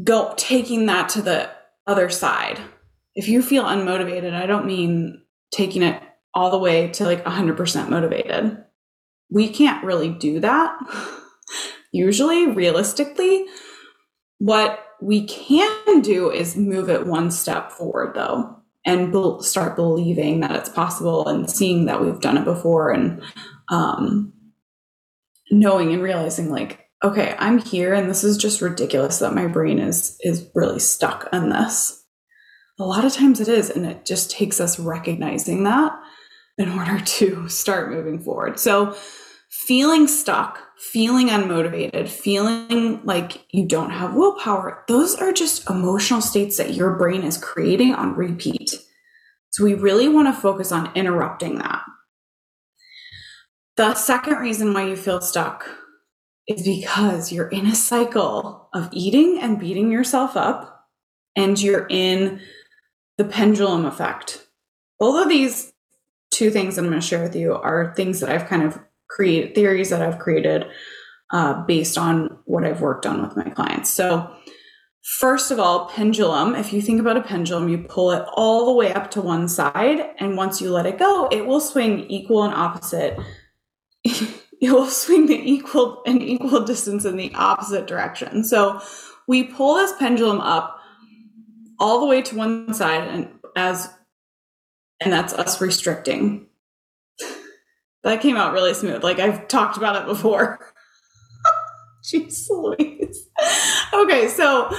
go 0.02 0.34
taking 0.36 0.86
that 0.86 1.08
to 1.10 1.22
the 1.22 1.50
other 1.86 2.10
side. 2.10 2.60
If 3.14 3.28
you 3.28 3.42
feel 3.42 3.64
unmotivated, 3.64 4.34
I 4.34 4.46
don't 4.46 4.66
mean 4.66 5.22
taking 5.52 5.82
it 5.82 6.02
all 6.34 6.50
the 6.50 6.58
way 6.58 6.88
to 6.88 7.04
like 7.04 7.24
100% 7.24 7.88
motivated. 7.88 8.58
We 9.30 9.48
can't 9.48 9.84
really 9.84 10.10
do 10.10 10.40
that 10.40 10.76
usually, 11.92 12.48
realistically. 12.48 13.46
What 14.38 14.85
we 15.00 15.26
can 15.26 16.00
do 16.00 16.30
is 16.30 16.56
move 16.56 16.88
it 16.88 17.06
one 17.06 17.30
step 17.30 17.70
forward 17.70 18.14
though 18.14 18.56
and 18.84 19.12
be- 19.12 19.36
start 19.40 19.76
believing 19.76 20.40
that 20.40 20.54
it's 20.54 20.68
possible 20.68 21.26
and 21.28 21.50
seeing 21.50 21.86
that 21.86 22.00
we've 22.00 22.20
done 22.20 22.38
it 22.38 22.44
before 22.44 22.90
and 22.90 23.22
um, 23.68 24.32
knowing 25.50 25.92
and 25.92 26.02
realizing 26.02 26.50
like 26.50 26.86
okay 27.04 27.34
i'm 27.38 27.58
here 27.58 27.92
and 27.92 28.08
this 28.08 28.24
is 28.24 28.36
just 28.36 28.62
ridiculous 28.62 29.18
that 29.18 29.34
my 29.34 29.46
brain 29.46 29.78
is 29.78 30.16
is 30.22 30.48
really 30.54 30.78
stuck 30.78 31.28
on 31.32 31.50
this. 31.50 32.04
A 32.78 32.84
lot 32.84 33.04
of 33.04 33.12
times 33.12 33.40
it 33.40 33.48
is 33.48 33.70
and 33.70 33.86
it 33.86 34.04
just 34.04 34.30
takes 34.30 34.60
us 34.60 34.78
recognizing 34.78 35.64
that 35.64 35.92
in 36.58 36.70
order 36.70 37.00
to 37.04 37.48
start 37.48 37.90
moving 37.90 38.18
forward. 38.18 38.58
So 38.58 38.96
feeling 39.50 40.06
stuck 40.06 40.66
feeling 40.78 41.28
unmotivated, 41.28 42.08
feeling 42.08 43.00
like 43.04 43.44
you 43.50 43.66
don't 43.66 43.90
have 43.90 44.14
willpower, 44.14 44.84
those 44.88 45.14
are 45.16 45.32
just 45.32 45.68
emotional 45.70 46.20
states 46.20 46.58
that 46.58 46.74
your 46.74 46.94
brain 46.96 47.22
is 47.22 47.38
creating 47.38 47.94
on 47.94 48.14
repeat. 48.14 48.74
So 49.50 49.64
we 49.64 49.74
really 49.74 50.08
want 50.08 50.28
to 50.28 50.38
focus 50.38 50.72
on 50.72 50.92
interrupting 50.94 51.58
that. 51.58 51.82
The 53.76 53.94
second 53.94 54.36
reason 54.36 54.74
why 54.74 54.86
you 54.86 54.96
feel 54.96 55.20
stuck 55.20 55.66
is 56.46 56.62
because 56.62 57.32
you're 57.32 57.48
in 57.48 57.66
a 57.66 57.74
cycle 57.74 58.68
of 58.72 58.88
eating 58.92 59.38
and 59.40 59.58
beating 59.58 59.90
yourself 59.90 60.36
up, 60.36 60.86
and 61.34 61.60
you're 61.60 61.86
in 61.90 62.40
the 63.18 63.24
pendulum 63.24 63.84
effect. 63.84 64.46
Both 64.98 65.24
of 65.24 65.28
these 65.28 65.72
two 66.30 66.50
things 66.50 66.76
that 66.76 66.82
I'm 66.82 66.88
going 66.88 67.00
to 67.00 67.06
share 67.06 67.22
with 67.22 67.34
you 67.34 67.54
are 67.54 67.94
things 67.94 68.20
that 68.20 68.30
I've 68.30 68.46
kind 68.46 68.62
of 68.62 68.78
create 69.08 69.54
theories 69.54 69.90
that 69.90 70.02
I've 70.02 70.18
created 70.18 70.66
uh, 71.30 71.64
based 71.64 71.98
on 71.98 72.38
what 72.44 72.64
I've 72.64 72.80
worked 72.80 73.06
on 73.06 73.22
with 73.22 73.36
my 73.36 73.50
clients. 73.50 73.90
So, 73.90 74.30
first 75.18 75.50
of 75.50 75.58
all, 75.58 75.88
pendulum, 75.88 76.54
if 76.54 76.72
you 76.72 76.80
think 76.80 77.00
about 77.00 77.16
a 77.16 77.22
pendulum, 77.22 77.68
you 77.68 77.78
pull 77.78 78.12
it 78.12 78.24
all 78.34 78.66
the 78.66 78.72
way 78.72 78.92
up 78.92 79.10
to 79.12 79.20
one 79.20 79.48
side, 79.48 80.10
and 80.18 80.36
once 80.36 80.60
you 80.60 80.70
let 80.70 80.86
it 80.86 80.98
go, 80.98 81.28
it 81.30 81.46
will 81.46 81.60
swing 81.60 82.00
equal 82.08 82.44
and 82.44 82.54
opposite. 82.54 83.18
it 84.04 84.72
will 84.72 84.86
swing 84.86 85.26
the 85.26 85.34
equal 85.34 86.02
and 86.06 86.22
equal 86.22 86.60
distance 86.60 87.04
in 87.04 87.16
the 87.16 87.34
opposite 87.34 87.86
direction. 87.86 88.44
So, 88.44 88.80
we 89.26 89.44
pull 89.44 89.74
this 89.74 89.92
pendulum 89.98 90.40
up 90.40 90.78
all 91.78 92.00
the 92.00 92.06
way 92.06 92.22
to 92.22 92.36
one 92.36 92.72
side 92.72 93.06
and 93.08 93.28
as 93.54 93.90
and 95.00 95.12
that's 95.12 95.32
us 95.34 95.60
restricting 95.60 96.46
that 98.06 98.20
came 98.20 98.36
out 98.36 98.52
really 98.52 98.72
smooth. 98.72 99.02
Like 99.02 99.18
I've 99.18 99.48
talked 99.48 99.76
about 99.76 100.00
it 100.00 100.06
before. 100.06 100.60
Jeez 102.04 102.48
Louise. 102.48 103.28
okay, 103.92 104.28
so 104.28 104.74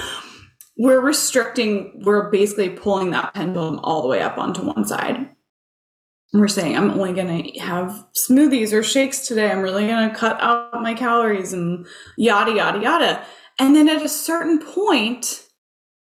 we're 0.78 1.00
restricting, 1.00 2.00
we're 2.04 2.30
basically 2.30 2.70
pulling 2.70 3.10
that 3.10 3.34
pendulum 3.34 3.80
all 3.80 4.00
the 4.00 4.08
way 4.08 4.22
up 4.22 4.38
onto 4.38 4.62
one 4.62 4.86
side. 4.86 5.28
We're 6.32 6.48
saying, 6.48 6.76
I'm 6.76 6.90
only 6.90 7.12
going 7.12 7.42
to 7.42 7.60
have 7.60 8.06
smoothies 8.16 8.72
or 8.72 8.82
shakes 8.82 9.26
today. 9.26 9.50
I'm 9.50 9.60
really 9.60 9.86
going 9.86 10.08
to 10.08 10.16
cut 10.16 10.40
out 10.40 10.82
my 10.82 10.94
calories 10.94 11.52
and 11.52 11.86
yada, 12.16 12.54
yada, 12.54 12.80
yada. 12.80 13.24
And 13.58 13.76
then 13.76 13.88
at 13.88 14.02
a 14.02 14.08
certain 14.08 14.58
point, 14.58 15.44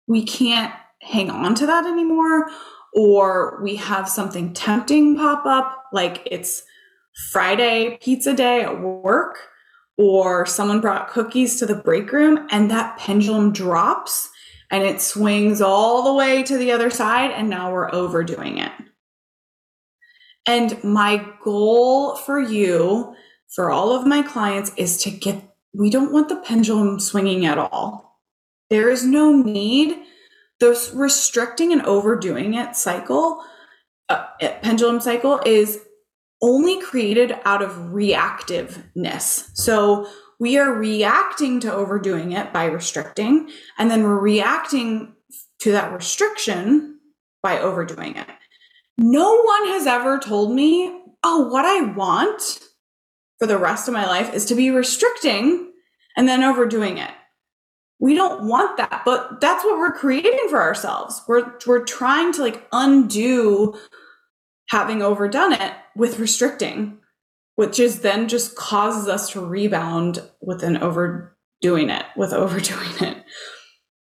we 0.08 0.24
can't 0.24 0.74
hang 1.02 1.30
on 1.30 1.54
to 1.56 1.66
that 1.66 1.86
anymore, 1.86 2.50
or 2.94 3.60
we 3.64 3.76
have 3.76 4.10
something 4.10 4.54
tempting 4.54 5.16
pop 5.18 5.46
up, 5.46 5.86
like 5.92 6.28
it's 6.30 6.64
Friday 7.32 7.98
pizza 8.02 8.34
day 8.34 8.62
at 8.62 8.82
work 8.82 9.38
or 9.98 10.46
someone 10.46 10.82
brought 10.82 11.10
cookies 11.10 11.60
to 11.60 11.66
the 11.66 11.76
break 11.76 12.12
room 12.12 12.48
and 12.52 12.72
that 12.72 12.98
pendulum 12.98 13.52
drops 13.52 14.30
and 14.72 14.84
it 14.84 15.02
swings 15.02 15.62
all 15.62 16.04
the 16.04 16.14
way 16.14 16.42
to 16.44 16.58
the 16.58 16.72
other 16.72 16.90
side, 16.90 17.30
and 17.32 17.50
now 17.50 17.72
we're 17.72 17.94
overdoing 17.94 18.58
it. 18.58 18.72
And 20.46 20.82
my 20.84 21.28
goal 21.44 22.16
for 22.16 22.40
you, 22.40 23.14
for 23.54 23.70
all 23.70 23.94
of 23.94 24.08
my 24.08 24.22
clients, 24.22 24.72
is 24.78 24.96
to 25.04 25.12
get, 25.12 25.44
we 25.74 25.90
don't 25.90 26.14
want 26.14 26.30
the 26.30 26.38
pendulum 26.38 27.00
swinging 27.02 27.46
at 27.46 27.58
all. 27.58 28.22
There 28.70 28.90
is 28.90 29.06
no 29.06 29.34
need. 29.34 29.98
The 30.62 30.90
restricting 30.94 31.74
and 31.74 31.82
overdoing 31.82 32.54
it 32.54 32.76
cycle, 32.76 33.44
uh, 34.08 34.26
pendulum 34.62 35.02
cycle, 35.02 35.42
is 35.46 35.82
only 36.42 36.82
created 36.82 37.36
out 37.46 37.62
of 37.62 37.72
reactiveness. 37.72 39.50
So 39.54 40.08
we 40.40 40.58
are 40.58 40.74
reacting 40.74 41.60
to 41.60 41.74
overdoing 41.74 42.32
it 42.32 42.52
by 42.52 42.66
restricting, 42.66 43.50
and 43.78 43.92
then 43.92 44.04
we're 44.04 44.20
reacting 44.20 45.14
to 45.60 45.72
that 45.72 45.94
restriction 45.94 47.00
by 47.44 47.60
overdoing 47.60 48.16
it. 48.16 48.28
No 48.98 49.42
one 49.42 49.68
has 49.68 49.86
ever 49.88 50.20
told 50.20 50.54
me, 50.54 51.02
oh, 51.24 51.48
what 51.48 51.66
I 51.66 51.82
want 51.82 52.60
for 53.40 53.48
the 53.48 53.58
rest 53.58 53.88
of 53.88 53.94
my 53.94 54.06
life 54.06 54.34
is 54.34 54.46
to 54.46 54.56
be 54.56 54.70
restricting 54.70 55.72
and 56.16 56.28
then 56.28 56.44
overdoing 56.44 56.98
it. 56.98 57.12
We 58.00 58.16
don't 58.16 58.48
want 58.48 58.78
that, 58.78 59.04
but 59.06 59.42
that's 59.42 59.64
what 59.64 59.78
we're 59.78 59.92
creating 59.92 60.48
for 60.50 60.62
ourselves. 60.62 61.22
We're 61.28 61.54
we're 61.68 61.84
trying 61.84 62.34
to 62.34 62.42
like 62.42 62.68
undo 62.72 63.76
having 64.72 65.02
overdone 65.02 65.52
it 65.52 65.74
with 65.98 66.18
restricting, 66.18 66.98
which 67.58 67.78
is 67.78 68.00
then 68.00 68.30
just 68.30 68.56
causes 68.56 69.06
us 69.10 69.30
to 69.30 69.46
rebound 69.46 70.24
with 70.40 70.64
an 70.64 70.78
overdoing 70.78 71.90
it, 71.90 72.06
with 72.16 72.32
overdoing 72.32 72.96
it. 73.02 73.18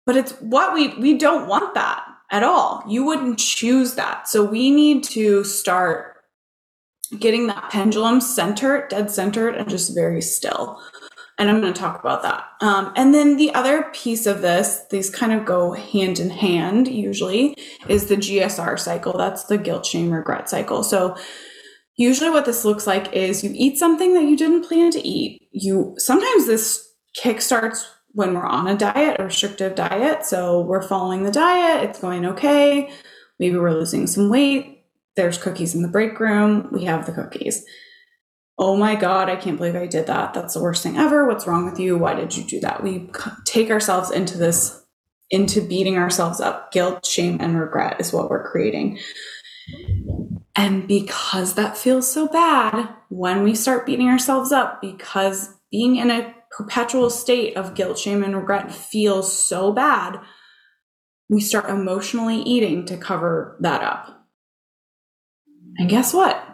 But 0.06 0.18
it's 0.18 0.34
what 0.42 0.74
we 0.74 0.90
we 1.00 1.18
don't 1.18 1.48
want 1.48 1.74
that 1.76 2.04
at 2.32 2.44
all. 2.44 2.84
You 2.86 3.06
wouldn't 3.06 3.40
choose 3.40 3.94
that. 3.96 4.28
So 4.28 4.44
we 4.44 4.72
need 4.72 5.06
to 5.06 5.46
start 5.46 6.18
getting 7.18 7.48
that 7.48 7.70
pendulum 7.72 8.20
centered, 8.20 8.90
dead 8.90 9.10
centered, 9.10 9.56
and 9.56 9.70
just 9.70 9.96
very 9.96 10.22
still. 10.22 10.82
And 11.38 11.50
I'm 11.50 11.62
going 11.62 11.74
to 11.74 11.80
talk 11.80 12.00
about 12.00 12.22
that. 12.22 12.46
Um, 12.62 12.94
and 12.96 13.14
then 13.14 13.38
the 13.38 13.54
other 13.54 13.84
piece 13.94 14.26
of 14.26 14.42
this, 14.42 14.84
these 14.92 15.10
kind 15.10 15.32
of 15.32 15.46
go 15.46 15.72
hand 15.72 16.20
in 16.20 16.30
hand 16.30 16.88
usually, 16.88 17.56
is 17.88 18.08
the 18.08 18.16
GSR 18.16 18.78
cycle. 18.78 19.18
That's 19.18 19.46
the 19.46 19.58
guilt, 19.58 19.86
shame, 19.86 20.12
regret 20.12 20.50
cycle. 20.50 20.84
So 20.84 21.16
usually 21.96 22.30
what 22.30 22.46
this 22.46 22.66
looks 22.66 22.86
like 22.86 23.12
is 23.14 23.44
you 23.44 23.52
eat 23.54 23.78
something 23.78 24.14
that 24.14 24.24
you 24.24 24.38
didn't 24.38 24.68
plan 24.68 24.92
to 24.92 25.08
eat. 25.08 25.42
You 25.52 25.96
sometimes 25.98 26.46
this 26.46 26.92
kick 27.16 27.42
starts 27.42 27.90
when 28.14 28.34
we're 28.34 28.46
on 28.46 28.68
a 28.68 28.78
diet, 28.78 29.20
a 29.20 29.24
restrictive 29.24 29.76
diet. 29.76 30.26
So 30.26 30.62
we're 30.62 30.82
following 30.82 31.24
the 31.24 31.32
diet, 31.32 31.90
it's 31.90 32.00
going 32.00 32.26
okay. 32.26 32.92
Maybe 33.40 33.58
we're 33.58 33.74
losing 33.74 34.06
some 34.08 34.30
weight. 34.30 34.86
There's 35.16 35.38
cookies 35.38 35.76
in 35.76 35.82
the 35.82 35.88
break 35.88 36.20
room. 36.20 36.70
We 36.72 36.86
have 36.86 37.06
the 37.06 37.12
cookies. 37.12 37.66
Oh 38.62 38.78
my 38.78 38.94
God, 38.94 39.28
I 39.28 39.38
can't 39.38 39.58
believe 39.58 39.76
I 39.76 39.88
did 39.88 40.06
that. 40.06 40.36
That's 40.36 40.54
the 40.54 40.62
worst 40.62 40.84
thing 40.84 40.96
ever. 40.96 41.26
What's 41.26 41.48
wrong 41.48 41.66
with 41.66 41.80
you? 41.80 41.98
Why 41.98 42.14
did 42.14 42.38
you 42.38 42.44
do 42.44 42.60
that? 42.60 42.84
We 42.84 43.10
take 43.44 43.72
ourselves 43.72 44.12
into 44.12 44.38
this, 44.38 44.86
into 45.32 45.68
beating 45.68 45.98
ourselves 45.98 46.40
up. 46.40 46.72
Guilt, 46.72 47.04
shame, 47.04 47.40
and 47.42 47.60
regret 47.60 48.00
is 48.00 48.14
what 48.14 48.30
we're 48.30 48.48
creating. 48.52 49.00
And 50.56 50.88
because 50.88 51.56
that 51.56 51.76
feels 51.76 52.12
so 52.12 52.28
bad, 52.28 52.88
when 53.10 53.42
we 53.42 53.56
start 53.56 53.88
beating 53.88 54.10
ourselves 54.10 54.52
up, 54.52 54.80
because 54.80 55.50
being 55.72 55.96
in 55.96 56.12
a 56.12 56.32
perpetual 56.56 57.10
state 57.10 57.58
of 57.58 57.74
guilt, 57.74 57.98
shame, 57.98 58.22
and 58.22 58.36
regret 58.36 58.72
feels 58.72 59.36
so 59.36 59.74
bad, 59.74 60.20
we 61.30 61.42
start 61.42 61.68
emotionally 61.68 62.44
eating 62.44 62.86
to 62.86 62.96
cover 62.96 63.58
that 63.62 63.82
up. 63.82 64.28
And 65.78 65.90
guess 65.90 66.14
what? 66.14 66.51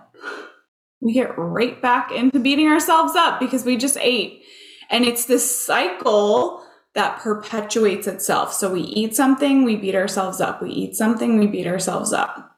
We 1.01 1.13
get 1.13 1.37
right 1.37 1.79
back 1.81 2.11
into 2.11 2.39
beating 2.39 2.67
ourselves 2.67 3.15
up 3.15 3.39
because 3.39 3.63
we 3.63 3.77
just 3.77 3.97
ate. 3.99 4.43
And 4.89 5.05
it's 5.05 5.25
this 5.25 5.65
cycle 5.65 6.63
that 6.95 7.19
perpetuates 7.19 8.07
itself. 8.07 8.53
So 8.53 8.73
we 8.73 8.81
eat 8.81 9.15
something, 9.15 9.63
we 9.63 9.75
beat 9.75 9.95
ourselves 9.95 10.41
up. 10.41 10.61
We 10.61 10.71
eat 10.71 10.95
something, 10.95 11.37
we 11.37 11.45
beat 11.45 11.67
ourselves 11.67 12.11
up. 12.11 12.57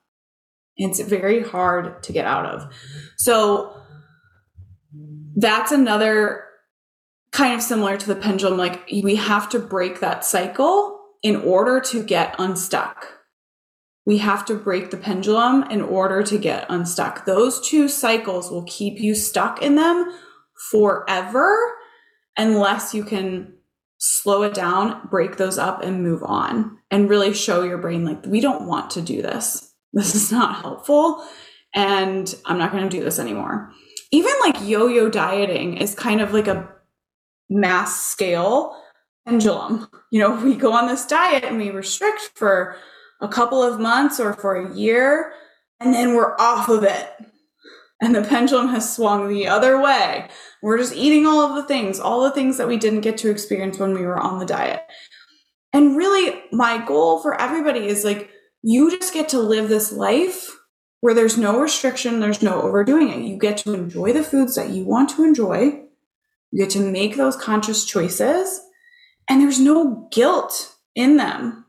It's 0.78 1.02
very 1.02 1.43
hard 1.43 2.02
to 2.04 2.13
get 2.13 2.25
out 2.25 2.45
of. 2.45 2.73
So 3.17 3.75
that's 5.36 5.73
another 5.73 6.45
kind 7.32 7.54
of 7.54 7.62
similar 7.62 7.97
to 7.97 8.08
the 8.08 8.15
pendulum. 8.15 8.58
Like 8.58 8.88
we 8.89 9.15
have 9.15 9.49
to 9.49 9.60
break 9.60 9.99
that 9.99 10.23
cycle 10.23 10.99
in 11.21 11.36
order 11.36 11.82
to 11.82 12.04
get 12.04 12.36
unstuck. 12.39 13.18
We 14.10 14.17
have 14.17 14.43
to 14.45 14.56
break 14.56 14.89
the 14.89 14.98
pendulum 14.98 15.65
in 15.69 15.84
order 15.84 16.24
to 16.24 16.39
get 16.39 16.65
unstuck. 16.67 17.26
Those 17.26 17.62
two 17.62 17.88
cycles 17.88 18.50
will 18.50 18.63
keep 18.63 19.00
you 19.00 19.13
stuck 19.13 19.62
in 19.62 19.76
them 19.76 20.12
forever 20.72 21.76
unless 22.36 22.95
you 22.95 23.04
can 23.04 23.54
slow 24.00 24.41
it 24.41 24.56
down, 24.56 25.08
break 25.12 25.38
those 25.38 25.60
up, 25.60 25.84
and 25.84 26.02
move 26.02 26.24
on 26.24 26.80
and 26.89 27.08
really 27.08 27.36
show 27.36 27.62
your 27.62 27.78
brain, 27.78 28.04
like, 28.04 28.26
we 28.26 28.41
don't 28.41 28.65
want 28.65 28.89
to 28.89 29.02
do 29.04 29.22
this. 29.22 29.76
This 29.93 30.15
is 30.15 30.32
not 30.32 30.63
helpful. 30.63 31.24
And 31.76 32.34
I'm 32.48 32.58
not 32.58 32.72
going 32.72 32.89
to 32.89 32.98
do 32.98 33.04
this 33.04 33.19
anymore. 33.19 33.72
Even 34.10 34.34
like 34.41 34.56
yo 34.67 34.88
yo 34.88 35.08
dieting 35.08 35.78
is 35.78 35.93
kind 35.93 36.19
of 36.19 36.34
like 36.34 36.48
a 36.48 36.67
mass 37.48 38.06
scale 38.08 38.76
pendulum. 39.28 39.88
You 40.10 40.22
know, 40.22 40.32
we 40.43 40.56
go 40.56 40.74
on 40.74 40.88
this 40.88 41.06
diet 41.06 41.43
and 41.43 41.60
we 41.60 41.69
restrict 41.69 42.32
for 42.34 42.76
a 43.21 43.27
couple 43.27 43.62
of 43.62 43.79
months 43.79 44.19
or 44.19 44.34
for 44.34 44.55
a 44.55 44.75
year, 44.75 45.34
and 45.79 45.93
then 45.93 46.15
we're 46.15 46.36
off 46.38 46.69
of 46.69 46.84
it. 46.84 47.10
And 48.01 48.15
the 48.15 48.21
pendulum 48.21 48.69
has 48.69 48.95
swung 48.95 49.27
the 49.27 49.47
other 49.47 49.82
way. 49.82 50.29
We're 50.62 50.77
just 50.77 50.95
eating 50.95 51.25
all 51.25 51.41
of 51.41 51.55
the 51.55 51.67
things, 51.67 51.99
all 51.99 52.23
the 52.23 52.32
things 52.32 52.58
that 52.58 52.67
we 52.67 52.77
didn't 52.77 53.01
get 53.01 53.17
to 53.19 53.29
experience 53.29 53.77
when 53.77 53.93
we 53.93 54.05
were 54.05 54.19
on 54.19 54.39
the 54.39 54.45
diet. 54.45 54.82
And 55.73 55.97
really, 55.97 56.41
my 56.51 56.84
goal 56.86 57.19
for 57.19 57.39
everybody 57.39 57.88
is 57.88 58.05
like, 58.05 58.29
you 58.62 58.89
just 58.97 59.13
get 59.13 59.29
to 59.29 59.39
live 59.39 59.69
this 59.69 59.91
life 59.91 60.58
where 61.01 61.13
there's 61.13 61.38
no 61.38 61.60
restriction, 61.60 62.19
there's 62.19 62.41
no 62.41 62.62
overdoing 62.62 63.10
it. 63.10 63.21
You 63.21 63.38
get 63.38 63.58
to 63.58 63.73
enjoy 63.73 64.13
the 64.13 64.23
foods 64.23 64.55
that 64.55 64.69
you 64.69 64.86
want 64.86 65.10
to 65.12 65.23
enjoy 65.23 65.84
you 66.51 66.60
get 66.60 66.71
to 66.71 66.79
make 66.79 67.15
those 67.15 67.36
conscious 67.36 67.86
choices, 67.86 68.62
and 69.29 69.41
there's 69.41 69.60
no 69.60 70.08
guilt 70.12 70.75
in 70.95 71.17
them. 71.17 71.65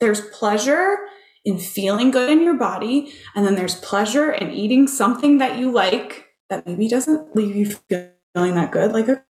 There's 0.00 0.20
pleasure 0.20 0.96
in 1.44 1.58
feeling 1.58 2.10
good 2.10 2.30
in 2.30 2.42
your 2.42 2.54
body, 2.54 3.12
and 3.34 3.46
then 3.46 3.54
there's 3.54 3.76
pleasure 3.76 4.30
in 4.32 4.50
eating 4.50 4.86
something 4.86 5.38
that 5.38 5.58
you 5.58 5.70
like 5.70 6.26
that 6.50 6.66
maybe 6.66 6.88
doesn't 6.88 7.34
leave 7.34 7.56
you 7.56 7.66
feeling 7.88 8.54
that 8.54 8.70
good, 8.72 8.92
like 8.92 9.08
a 9.08 9.22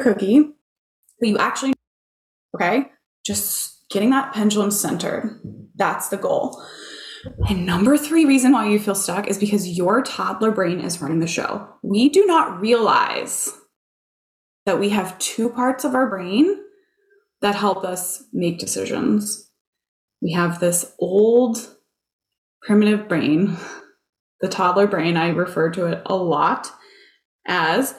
cookie, 0.00 0.50
but 1.20 1.28
you 1.28 1.38
actually, 1.38 1.72
okay, 2.54 2.90
just 3.24 3.88
getting 3.90 4.10
that 4.10 4.32
pendulum 4.32 4.70
centered. 4.70 5.40
That's 5.74 6.08
the 6.08 6.16
goal. 6.16 6.62
And 7.48 7.66
number 7.66 7.96
three 7.96 8.24
reason 8.24 8.52
why 8.52 8.68
you 8.68 8.78
feel 8.78 8.94
stuck 8.94 9.26
is 9.26 9.38
because 9.38 9.76
your 9.76 10.02
toddler 10.02 10.52
brain 10.52 10.80
is 10.80 11.00
running 11.00 11.20
the 11.20 11.26
show. 11.26 11.68
We 11.82 12.08
do 12.08 12.24
not 12.24 12.60
realize 12.60 13.52
that 14.66 14.78
we 14.78 14.90
have 14.90 15.18
two 15.18 15.48
parts 15.48 15.84
of 15.84 15.94
our 15.94 16.08
brain 16.08 16.60
that 17.40 17.54
help 17.54 17.84
us 17.84 18.24
make 18.32 18.58
decisions. 18.58 19.50
We 20.20 20.32
have 20.32 20.60
this 20.60 20.92
old 20.98 21.76
primitive 22.62 23.08
brain, 23.08 23.56
the 24.40 24.48
toddler 24.48 24.86
brain, 24.86 25.16
I 25.16 25.28
refer 25.28 25.70
to 25.70 25.86
it 25.86 26.02
a 26.04 26.16
lot 26.16 26.72
as. 27.46 27.94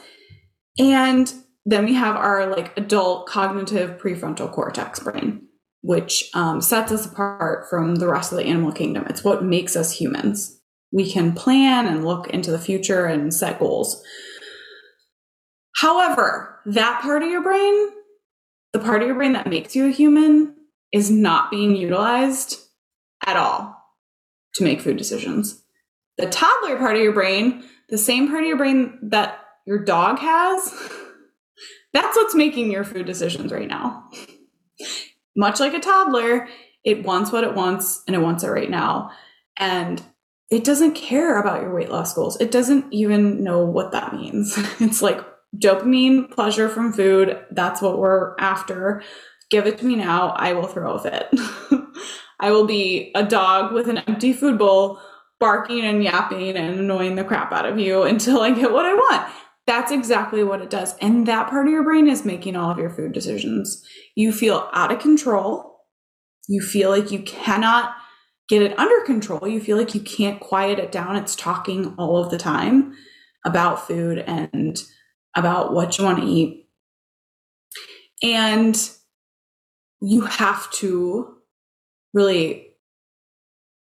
And 0.77 1.33
then 1.65 1.85
we 1.85 1.95
have 1.95 2.15
our 2.15 2.47
like 2.47 2.77
adult 2.77 3.27
cognitive 3.27 3.97
prefrontal 3.99 4.51
cortex 4.51 4.99
brain 4.99 5.47
which 5.87 6.29
um, 6.33 6.59
sets 6.59 6.91
us 6.91 7.05
apart 7.05 7.69
from 7.69 7.95
the 7.95 8.09
rest 8.09 8.33
of 8.33 8.37
the 8.37 8.45
animal 8.45 8.73
kingdom. 8.73 9.05
It's 9.09 9.23
what 9.23 9.43
makes 9.43 9.75
us 9.75 9.91
humans. 9.91 10.59
We 10.91 11.09
can 11.09 11.33
plan 11.33 11.87
and 11.87 12.05
look 12.05 12.27
into 12.27 12.51
the 12.51 12.59
future 12.59 13.05
and 13.05 13.33
set 13.33 13.57
goals. 13.57 14.03
However, 15.77 16.56
that 16.67 17.01
part 17.01 17.23
of 17.23 17.29
your 17.29 17.41
brain, 17.41 17.89
the 18.73 18.79
part 18.79 19.01
of 19.01 19.07
your 19.07 19.15
brain 19.15 19.33
that 19.33 19.47
makes 19.47 19.75
you 19.75 19.87
a 19.87 19.91
human, 19.91 20.55
is 20.93 21.11
not 21.11 21.51
being 21.51 21.75
utilized 21.75 22.59
at 23.25 23.35
all 23.35 23.75
to 24.55 24.63
make 24.63 24.81
food 24.81 24.97
decisions. 24.97 25.63
The 26.17 26.27
toddler 26.27 26.77
part 26.77 26.95
of 26.95 27.01
your 27.01 27.13
brain, 27.13 27.63
the 27.89 27.97
same 27.97 28.27
part 28.27 28.43
of 28.43 28.47
your 28.47 28.57
brain 28.57 28.99
that 29.03 29.39
your 29.65 29.83
dog 29.83 30.19
has, 30.19 30.73
that's 31.93 32.15
what's 32.15 32.35
making 32.35 32.71
your 32.71 32.83
food 32.83 33.05
decisions 33.05 33.51
right 33.51 33.67
now 33.67 34.09
much 35.37 35.59
like 35.61 35.73
a 35.73 35.79
toddler, 35.79 36.49
it 36.83 37.03
wants 37.03 37.31
what 37.31 37.45
it 37.45 37.53
wants 37.53 38.03
and 38.07 38.15
it 38.15 38.19
wants 38.19 38.43
it 38.43 38.49
right 38.49 38.69
now. 38.69 39.11
And 39.57 40.01
it 40.49 40.63
doesn't 40.63 40.95
care 40.95 41.39
about 41.39 41.61
your 41.61 41.73
weight 41.73 41.89
loss 41.89 42.13
goals. 42.13 42.41
It 42.41 42.51
doesn't 42.51 42.91
even 42.91 43.43
know 43.43 43.63
what 43.63 43.91
that 43.91 44.13
means. 44.13 44.57
It's 44.79 45.01
like, 45.01 45.23
dopamine 45.55 46.29
pleasure 46.29 46.69
from 46.69 46.93
food. 46.93 47.39
That's 47.51 47.81
what 47.81 47.99
we're 47.99 48.35
after. 48.39 49.03
Give 49.49 49.65
it 49.65 49.77
to 49.79 49.85
me 49.85 49.95
now. 49.95 50.29
I 50.29 50.53
will 50.53 50.67
throw 50.67 50.93
a 50.93 50.99
fit. 50.99 51.29
I 52.39 52.51
will 52.51 52.65
be 52.65 53.11
a 53.15 53.23
dog 53.23 53.73
with 53.73 53.87
an 53.87 53.99
empty 53.99 54.33
food 54.33 54.57
bowl, 54.57 54.99
barking 55.39 55.85
and 55.85 56.03
yapping 56.03 56.55
and 56.55 56.79
annoying 56.79 57.15
the 57.15 57.23
crap 57.23 57.51
out 57.51 57.65
of 57.65 57.79
you 57.79 58.03
until 58.03 58.41
I 58.41 58.51
get 58.51 58.71
what 58.71 58.85
I 58.85 58.93
want. 58.93 59.31
That's 59.65 59.91
exactly 59.91 60.43
what 60.43 60.61
it 60.61 60.69
does. 60.69 60.95
And 60.99 61.27
that 61.27 61.49
part 61.49 61.67
of 61.67 61.73
your 61.73 61.83
brain 61.83 62.07
is 62.07 62.23
making 62.23 62.55
all 62.55 62.71
of 62.71 62.77
your 62.77 62.89
food 62.89 63.11
decisions. 63.11 63.85
You 64.15 64.31
feel 64.31 64.69
out 64.73 64.91
of 64.91 64.99
control. 64.99 65.81
You 66.47 66.61
feel 66.61 66.89
like 66.89 67.11
you 67.11 67.19
cannot 67.19 67.93
get 68.47 68.61
it 68.61 68.77
under 68.79 69.01
control. 69.01 69.45
You 69.47 69.59
feel 69.59 69.77
like 69.77 69.93
you 69.93 69.99
can't 69.99 70.39
quiet 70.39 70.79
it 70.79 70.91
down. 70.91 71.17
It's 71.17 71.35
talking 71.35 71.93
all 71.97 72.17
of 72.23 72.31
the 72.31 72.37
time 72.37 72.95
about 73.45 73.85
food 73.85 74.19
and 74.19 74.81
about 75.37 75.73
what 75.73 75.97
you 75.97 76.03
want 76.03 76.19
to 76.19 76.25
eat. 76.25 76.67
And 78.23 78.77
you 80.01 80.21
have 80.21 80.69
to 80.73 81.35
really 82.13 82.67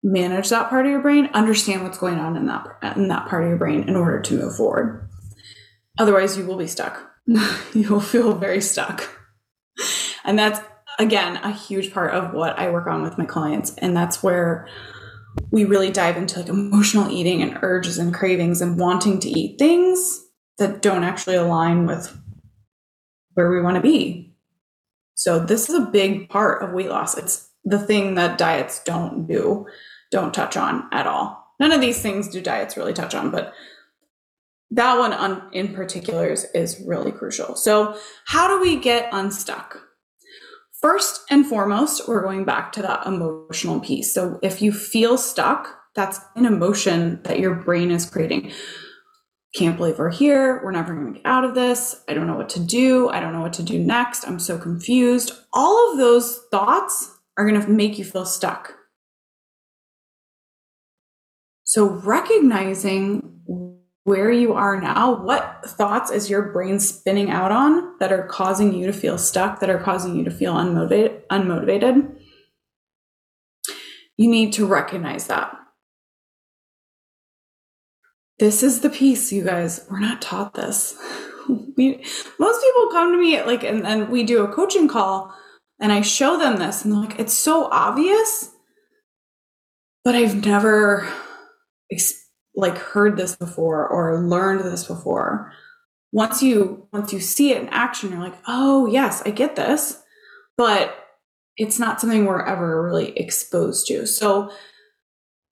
manage 0.03 0.51
that 0.51 0.69
part 0.69 0.87
of 0.87 0.93
your 0.93 1.01
brain, 1.01 1.31
understand 1.33 1.83
what's 1.83 1.99
going 1.99 2.19
on 2.19 2.37
in 2.37 2.47
that 2.47 2.97
in 2.97 3.09
that 3.09 3.29
part 3.29 3.43
of 3.43 3.49
your 3.49 3.59
brain 3.59 3.89
in 3.89 3.97
order 3.97 4.21
to 4.21 4.39
move 4.39 4.57
forward. 4.57 5.09
Otherwise, 5.99 6.37
you 6.37 6.47
will 6.47 6.57
be 6.57 6.67
stuck. 6.67 7.11
you 7.27 7.89
will 7.89 8.01
feel 8.01 8.35
very 8.35 8.61
stuck. 8.61 9.09
And 10.25 10.39
that's 10.39 10.61
again 10.99 11.37
a 11.37 11.53
huge 11.53 11.93
part 11.93 12.13
of 12.13 12.35
what 12.35 12.59
I 12.59 12.71
work 12.71 12.87
on 12.87 13.03
with 13.03 13.19
my 13.19 13.25
clients 13.25 13.75
and 13.79 13.97
that's 13.97 14.23
where 14.23 14.69
we 15.53 15.65
really 15.65 15.91
dive 15.91 16.17
into 16.17 16.41
like 16.41 16.49
emotional 16.49 17.09
eating 17.09 17.41
and 17.41 17.59
urges 17.63 17.99
and 17.99 18.13
cravings 18.13 18.61
and 18.61 18.79
wanting 18.79 19.21
to 19.21 19.29
eat 19.29 19.59
things 19.59 20.28
that 20.59 20.83
don't 20.83 21.05
actually 21.05 21.37
align 21.37 21.87
with 21.87 22.17
where 23.35 23.51
we 23.51 23.61
want 23.61 23.77
to 23.77 23.83
be. 23.83 24.35
So 25.15 25.39
this 25.39 25.69
is 25.69 25.75
a 25.75 25.91
big 25.91 26.29
part 26.29 26.63
of 26.63 26.73
weight 26.73 26.91
loss. 26.91 27.17
It's 27.17 27.49
the 27.65 27.79
thing 27.79 28.15
that 28.15 28.39
diets 28.39 28.83
don't 28.85 29.27
do, 29.27 29.67
don't 30.11 30.35
touch 30.35 30.57
on 30.57 30.89
at 30.93 31.07
all. 31.07 31.55
None 31.61 31.73
of 31.73 31.81
these 31.81 32.01
things 32.01 32.29
do 32.29 32.41
diets 32.41 32.77
really 32.77 32.93
touch 32.93 33.15
on, 33.15 33.31
but 33.31 33.53
that 34.71 34.99
one 34.99 35.13
on, 35.13 35.49
in 35.53 35.75
particular 35.75 36.29
is, 36.29 36.47
is 36.55 36.81
really 36.87 37.11
crucial. 37.11 37.57
So, 37.57 37.99
how 38.27 38.49
do 38.49 38.61
we 38.61 38.79
get 38.79 39.09
unstuck? 39.13 39.81
First 40.81 41.23
and 41.31 41.47
foremost, 41.47 42.07
we're 42.07 42.23
going 42.23 42.45
back 42.45 42.71
to 42.73 42.83
that 42.83 43.07
emotional 43.07 43.81
piece. 43.81 44.13
So, 44.13 44.39
if 44.43 44.61
you 44.61 44.73
feel 44.73 45.17
stuck, 45.17 45.75
that's 45.95 46.21
an 46.37 46.45
emotion 46.45 47.21
that 47.25 47.41
your 47.41 47.55
brain 47.55 47.91
is 47.91 48.09
creating. 48.09 48.53
Can't 49.55 49.79
believe 49.79 49.99
we're 49.99 50.11
here. 50.11 50.61
We're 50.63 50.73
never 50.73 50.95
going 50.95 51.15
to 51.15 51.21
get 51.21 51.27
out 51.27 51.45
of 51.45 51.55
this. 51.55 52.05
I 52.07 52.15
don't 52.15 52.27
know 52.27 52.37
what 52.37 52.51
to 52.51 52.61
do. 52.61 53.09
I 53.09 53.19
don't 53.19 53.33
know 53.33 53.41
what 53.41 53.55
to 53.55 53.63
do 53.63 53.79
next. 53.79 54.27
I'm 54.27 54.39
so 54.39 54.59
confused. 54.59 55.33
All 55.53 55.91
of 55.91 55.99
those 55.99 56.41
thoughts 56.51 57.17
are 57.39 57.49
going 57.49 57.61
to 57.61 57.69
make 57.69 57.99
you 57.99 58.05
feel 58.05 58.27
stuck. 58.27 58.75
So, 61.65 61.87
recognizing 61.87 63.41
where 64.05 64.31
you 64.31 64.55
are 64.55 64.81
now, 64.81 65.23
what 65.23 65.61
thoughts 65.67 66.11
is 66.11 66.31
your 66.31 66.51
brain 66.51 66.81
spinning 66.81 67.31
out 67.31 67.53
on 67.53 67.99
that 68.01 68.11
are 68.13 68.27
causing 68.27 68.73
you 68.73 68.87
to 68.87 68.93
feel 68.93 69.19
stuck, 69.19 69.61
that 69.61 69.69
are 69.69 69.79
causing 69.79 70.17
you 70.17 70.25
to 70.25 70.31
feel 70.31 70.55
unmotivated, 70.55 71.27
unmotivated? 71.27 72.19
You 74.17 74.31
need 74.31 74.55
to 74.55 74.67
recognize 74.67 75.27
that. 75.27 75.58
This 78.39 78.63
is 78.63 78.81
the 78.81 78.91
piece, 78.91 79.33
you 79.33 79.45
guys. 79.45 79.85
We're 79.91 80.01
not 80.01 80.23
taught 80.23 80.55
this. 80.55 80.97
we 81.77 82.05
most 82.39 82.63
people 82.63 82.89
come 82.91 83.13
to 83.13 83.19
me 83.19 83.43
like 83.43 83.65
and 83.65 83.85
then 83.85 84.11
we 84.11 84.23
do 84.23 84.45
a 84.45 84.53
coaching 84.53 84.89
call 84.89 85.35
and 85.81 85.93
I 85.93 86.03
show 86.03 86.37
them 86.39 86.57
this 86.57 86.85
and 86.85 86.93
they're 86.93 87.01
like, 87.01 87.19
it's 87.19 87.35
so 87.35 87.69
obvious, 87.71 88.51
but 90.05 90.15
I've 90.15 90.45
never 90.45 91.09
like 92.55 92.77
heard 92.77 93.17
this 93.17 93.37
before 93.37 93.87
or 93.89 94.21
learned 94.21 94.61
this 94.61 94.85
before 94.85 95.53
once 96.13 96.43
you 96.43 96.87
once 96.93 97.13
you 97.13 97.21
see 97.21 97.53
it 97.53 97.63
in 97.63 97.69
action 97.69 98.11
you're 98.11 98.21
like 98.21 98.37
oh 98.47 98.87
yes 98.87 99.23
i 99.25 99.31
get 99.31 99.57
this 99.57 100.03
but 100.57 101.07
it's 101.57 101.79
not 101.79 102.01
something 102.01 102.25
we're 102.25 102.45
ever 102.45 102.83
really 102.83 103.17
exposed 103.17 103.87
to 103.87 104.07
so 104.07 104.51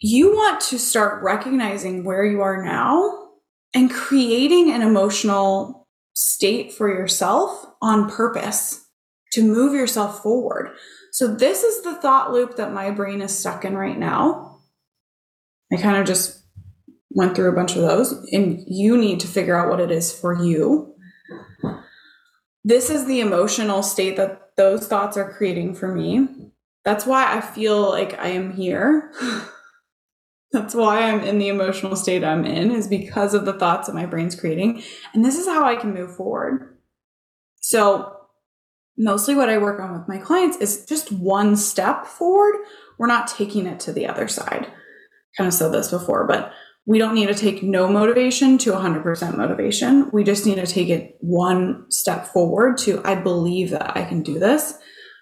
you 0.01 0.31
want 0.35 0.61
to 0.61 0.79
start 0.79 1.23
recognizing 1.23 2.05
where 2.05 2.25
you 2.25 2.41
are 2.43 2.63
now 2.63 3.29
and 3.75 3.91
creating 3.91 4.71
an 4.71 4.83
emotional 4.83 5.87
state 6.15 6.73
for 6.73 6.89
yourself 6.89 7.67
on 7.83 8.11
purpose 8.11 8.87
to 9.33 9.43
move 9.43 9.75
yourself 9.75 10.23
forward 10.23 10.75
so 11.13 11.35
this 11.35 11.63
is 11.63 11.83
the 11.83 11.95
thought 11.95 12.33
loop 12.33 12.57
that 12.57 12.73
my 12.73 12.91
brain 12.91 13.21
is 13.21 13.37
stuck 13.37 13.65
in 13.65 13.77
right 13.77 13.99
now 13.99 14.61
i 15.73 15.77
kind 15.77 15.97
of 15.97 16.07
just 16.07 16.47
went 17.17 17.35
through 17.35 17.49
a 17.49 17.55
bunch 17.55 17.75
of 17.75 17.83
those, 17.83 18.13
and 18.31 18.63
you 18.69 18.97
need 18.97 19.19
to 19.21 19.27
figure 19.27 19.57
out 19.57 19.71
what 19.71 19.81
it 19.81 19.91
is 19.91 20.13
for 20.13 20.35
you. 20.35 20.95
This 22.63 22.91
is 22.91 23.07
the 23.07 23.21
emotional 23.21 23.83
state 23.83 24.19
that 24.19 24.51
those 24.59 24.87
thoughts 24.87 25.17
are 25.17 25.33
creating 25.33 25.75
for 25.75 25.93
me. 25.93 26.29
That's 26.85 27.07
why 27.07 27.35
I 27.35 27.41
feel 27.41 27.89
like 27.89 28.19
I 28.19 28.29
am 28.29 28.53
here. 28.53 29.13
That's 30.57 30.75
why 30.75 31.03
I'm 31.03 31.21
in 31.21 31.39
the 31.39 31.49
emotional 31.49 31.97
state 31.97 32.25
I'm 32.25 32.47
in, 32.47 32.71
is 32.71 32.89
because 32.89 33.35
of 33.35 33.45
the 33.45 33.53
thoughts 33.53 33.89
that 33.89 33.95
my 33.95 34.07
brain's 34.07 34.35
creating. 34.35 34.83
And 35.13 35.23
this 35.23 35.37
is 35.37 35.47
how 35.47 35.67
I 35.67 35.77
can 35.77 35.93
move 35.93 36.17
forward. 36.17 36.79
So, 37.61 38.17
mostly 38.97 39.35
what 39.35 39.51
I 39.51 39.59
work 39.59 39.79
on 39.79 39.93
with 39.93 40.09
my 40.09 40.17
clients 40.17 40.57
is 40.57 40.87
just 40.87 41.13
one 41.13 41.57
step 41.57 42.07
forward. 42.07 42.55
We're 42.97 43.07
not 43.07 43.29
taking 43.29 43.67
it 43.67 43.81
to 43.81 43.93
the 43.93 44.07
other 44.07 44.29
side. 44.29 44.73
Kind 45.37 45.47
of 45.47 45.53
said 45.53 45.73
this 45.73 45.91
before, 45.91 46.27
but 46.27 46.55
we 46.87 46.99
don't 46.99 47.15
need 47.15 47.29
to 47.29 47.35
take 47.35 47.63
no 47.63 47.87
motivation 47.87 48.57
to 48.57 48.73
100% 48.73 49.37
motivation. 49.37 50.09
We 50.11 50.25
just 50.25 50.47
need 50.47 50.55
to 50.55 50.67
take 50.67 50.89
it 50.89 51.19
one 51.21 51.85
step 51.91 52.29
forward 52.29 52.79
to, 52.79 53.03
I 53.05 53.15
believe 53.15 53.69
that 53.73 53.95
I 53.95 54.05
can 54.05 54.23
do 54.23 54.39
this. 54.39 54.79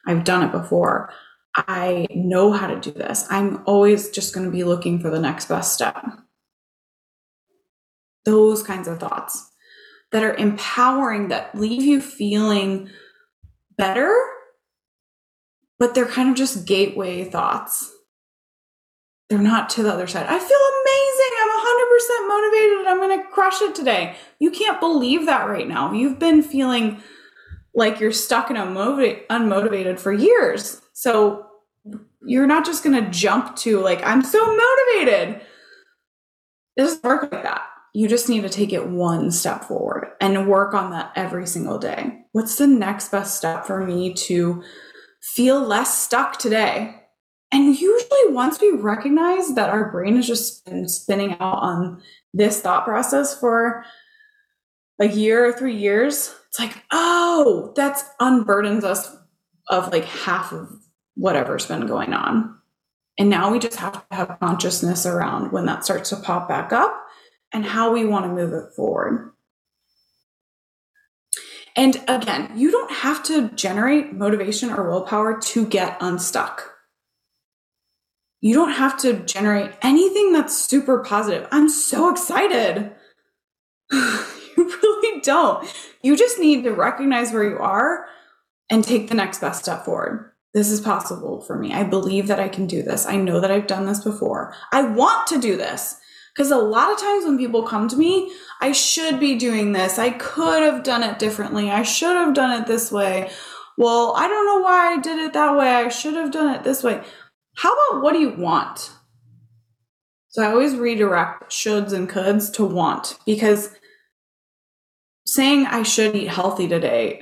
I've 0.06 0.22
done 0.22 0.44
it 0.44 0.52
before. 0.52 1.12
I 1.56 2.06
know 2.10 2.52
how 2.52 2.66
to 2.66 2.80
do 2.80 2.90
this. 2.90 3.26
I'm 3.30 3.62
always 3.66 4.10
just 4.10 4.34
going 4.34 4.46
to 4.46 4.52
be 4.52 4.64
looking 4.64 4.98
for 4.98 5.10
the 5.10 5.20
next 5.20 5.48
best 5.48 5.72
step. 5.72 6.04
Those 8.24 8.62
kinds 8.62 8.88
of 8.88 8.98
thoughts 8.98 9.50
that 10.10 10.22
are 10.22 10.34
empowering, 10.34 11.28
that 11.28 11.54
leave 11.54 11.82
you 11.82 12.00
feeling 12.00 12.90
better, 13.76 14.14
but 15.78 15.94
they're 15.94 16.06
kind 16.06 16.30
of 16.30 16.36
just 16.36 16.66
gateway 16.66 17.24
thoughts. 17.24 17.90
They're 19.28 19.38
not 19.38 19.70
to 19.70 19.82
the 19.82 19.92
other 19.92 20.06
side. 20.06 20.26
I 20.26 20.38
feel 20.38 20.58
amazing. 20.82 21.30
I'm 21.42 21.48
100% 21.60 22.28
motivated 22.28 22.78
and 22.78 22.88
I'm 22.88 22.98
going 22.98 23.20
to 23.20 23.28
crush 23.30 23.62
it 23.62 23.74
today. 23.74 24.16
You 24.38 24.50
can't 24.50 24.80
believe 24.80 25.26
that 25.26 25.48
right 25.48 25.66
now. 25.66 25.92
You've 25.92 26.18
been 26.18 26.42
feeling 26.42 27.02
like 27.74 28.00
you're 28.00 28.12
stuck 28.12 28.50
and 28.50 28.58
unmotivated 28.58 29.98
for 29.98 30.12
years. 30.12 30.80
So 30.94 31.46
you're 32.24 32.46
not 32.46 32.64
just 32.64 32.82
going 32.82 33.04
to 33.04 33.10
jump 33.10 33.56
to 33.56 33.80
like, 33.80 34.02
I'm 34.02 34.24
so 34.24 34.44
motivated. 34.46 35.42
It 36.76 36.80
doesn't 36.80 37.04
work 37.04 37.30
like 37.30 37.42
that. 37.42 37.62
You 37.92 38.08
just 38.08 38.28
need 38.28 38.42
to 38.42 38.48
take 38.48 38.72
it 38.72 38.88
one 38.88 39.30
step 39.30 39.64
forward 39.64 40.08
and 40.20 40.48
work 40.48 40.74
on 40.74 40.90
that 40.90 41.12
every 41.14 41.46
single 41.46 41.78
day. 41.78 42.24
What's 42.32 42.56
the 42.56 42.66
next 42.66 43.10
best 43.10 43.36
step 43.36 43.66
for 43.66 43.84
me 43.84 44.14
to 44.14 44.64
feel 45.20 45.60
less 45.60 46.02
stuck 46.02 46.38
today? 46.38 47.02
And 47.52 47.78
usually, 47.78 48.30
once 48.32 48.60
we 48.60 48.72
recognize 48.72 49.54
that 49.54 49.70
our 49.70 49.92
brain 49.92 50.16
has 50.16 50.26
just 50.26 50.64
been 50.64 50.88
spinning 50.88 51.36
out 51.38 51.62
on 51.62 52.02
this 52.32 52.60
thought 52.60 52.84
process 52.84 53.38
for 53.38 53.84
a 55.00 55.06
year 55.06 55.46
or 55.46 55.52
three 55.52 55.76
years, 55.76 56.34
it's 56.48 56.58
like, 56.58 56.82
oh, 56.90 57.72
that's 57.76 58.02
unburdens 58.20 58.82
us 58.82 59.14
of 59.68 59.92
like 59.92 60.04
half 60.04 60.52
of 60.52 60.68
whatever's 61.14 61.66
been 61.66 61.86
going 61.86 62.12
on. 62.12 62.58
And 63.18 63.30
now 63.30 63.50
we 63.50 63.58
just 63.58 63.76
have 63.76 63.92
to 63.92 64.14
have 64.14 64.38
consciousness 64.40 65.06
around 65.06 65.52
when 65.52 65.66
that 65.66 65.84
starts 65.84 66.10
to 66.10 66.16
pop 66.16 66.48
back 66.48 66.72
up 66.72 67.06
and 67.52 67.64
how 67.64 67.92
we 67.92 68.04
want 68.04 68.24
to 68.24 68.32
move 68.32 68.52
it 68.52 68.74
forward. 68.74 69.32
And 71.76 71.96
again, 72.08 72.52
you 72.56 72.70
don't 72.70 72.92
have 72.92 73.22
to 73.24 73.50
generate 73.50 74.12
motivation 74.12 74.70
or 74.70 74.88
willpower 74.88 75.40
to 75.40 75.66
get 75.66 75.96
unstuck 76.00 76.74
you 78.44 78.54
don't 78.54 78.72
have 78.72 78.98
to 78.98 79.20
generate 79.20 79.72
anything 79.80 80.34
that's 80.34 80.54
super 80.54 80.98
positive. 80.98 81.48
I'm 81.50 81.66
so 81.70 82.10
excited. 82.10 82.92
you 83.90 84.18
really 84.56 85.20
don't. 85.22 85.66
You 86.02 86.14
just 86.14 86.38
need 86.38 86.62
to 86.64 86.72
recognize 86.72 87.32
where 87.32 87.48
you 87.48 87.56
are 87.56 88.04
and 88.68 88.84
take 88.84 89.08
the 89.08 89.14
next 89.14 89.40
best 89.40 89.62
step 89.62 89.86
forward. 89.86 90.30
This 90.54 90.70
is 90.70 90.80
possible 90.80 91.40
for 91.40 91.58
me. 91.58 91.74
I 91.74 91.82
believe 91.82 92.28
that 92.28 92.38
I 92.38 92.48
can 92.48 92.66
do 92.66 92.82
this. 92.82 93.06
I 93.06 93.16
know 93.16 93.40
that 93.40 93.50
I've 93.50 93.66
done 93.66 93.86
this 93.86 94.02
before. 94.02 94.54
I 94.70 94.82
want 94.82 95.26
to 95.28 95.40
do 95.40 95.56
this. 95.56 96.00
Because 96.34 96.50
a 96.50 96.56
lot 96.56 96.92
of 96.92 96.98
times 96.98 97.24
when 97.24 97.38
people 97.38 97.64
come 97.64 97.88
to 97.88 97.96
me, 97.96 98.32
I 98.60 98.72
should 98.72 99.20
be 99.20 99.36
doing 99.36 99.72
this. 99.72 99.98
I 99.98 100.10
could 100.10 100.62
have 100.62 100.82
done 100.82 101.02
it 101.02 101.18
differently. 101.18 101.70
I 101.70 101.82
should 101.82 102.16
have 102.16 102.34
done 102.34 102.60
it 102.60 102.66
this 102.66 102.90
way. 102.90 103.30
Well, 103.76 104.14
I 104.16 104.28
don't 104.28 104.46
know 104.46 104.60
why 104.60 104.92
I 104.92 105.00
did 105.00 105.18
it 105.18 105.32
that 105.32 105.56
way. 105.56 105.68
I 105.68 105.88
should 105.88 106.14
have 106.14 106.30
done 106.30 106.54
it 106.54 106.64
this 106.64 106.82
way. 106.82 107.02
How 107.56 107.72
about 107.72 108.02
what 108.02 108.12
do 108.12 108.20
you 108.20 108.30
want? 108.30 108.92
So 110.28 110.42
I 110.42 110.50
always 110.50 110.74
redirect 110.74 111.50
shoulds 111.50 111.92
and 111.92 112.08
coulds 112.08 112.50
to 112.54 112.64
want 112.64 113.18
because 113.24 113.70
saying 115.26 115.66
I 115.66 115.84
should 115.84 116.14
eat 116.16 116.28
healthy 116.28 116.66
today, 116.66 117.20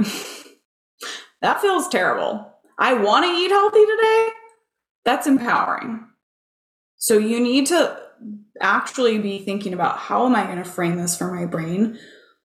that 1.42 1.60
feels 1.60 1.88
terrible. 1.88 2.51
I 2.78 2.94
want 2.94 3.24
to 3.24 3.30
eat 3.30 3.50
healthy 3.50 3.84
today. 3.84 4.28
That's 5.04 5.26
empowering. 5.26 6.06
So 6.96 7.18
you 7.18 7.40
need 7.40 7.66
to 7.66 7.98
actually 8.60 9.18
be 9.18 9.38
thinking 9.38 9.74
about 9.74 9.98
how 9.98 10.26
am 10.26 10.36
I 10.36 10.44
going 10.44 10.58
to 10.58 10.64
frame 10.64 10.96
this 10.96 11.16
for 11.16 11.34
my 11.34 11.46
brain 11.46 11.98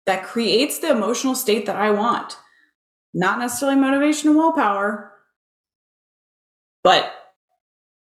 that 0.07 0.25
creates 0.25 0.79
the 0.79 0.91
emotional 0.91 1.35
state 1.35 1.67
that 1.67 1.77
I 1.77 1.91
want. 1.91 2.37
Not 3.13 3.39
necessarily 3.39 3.79
motivation 3.79 4.31
and 4.31 4.39
willpower, 4.39 5.13
but 6.83 7.13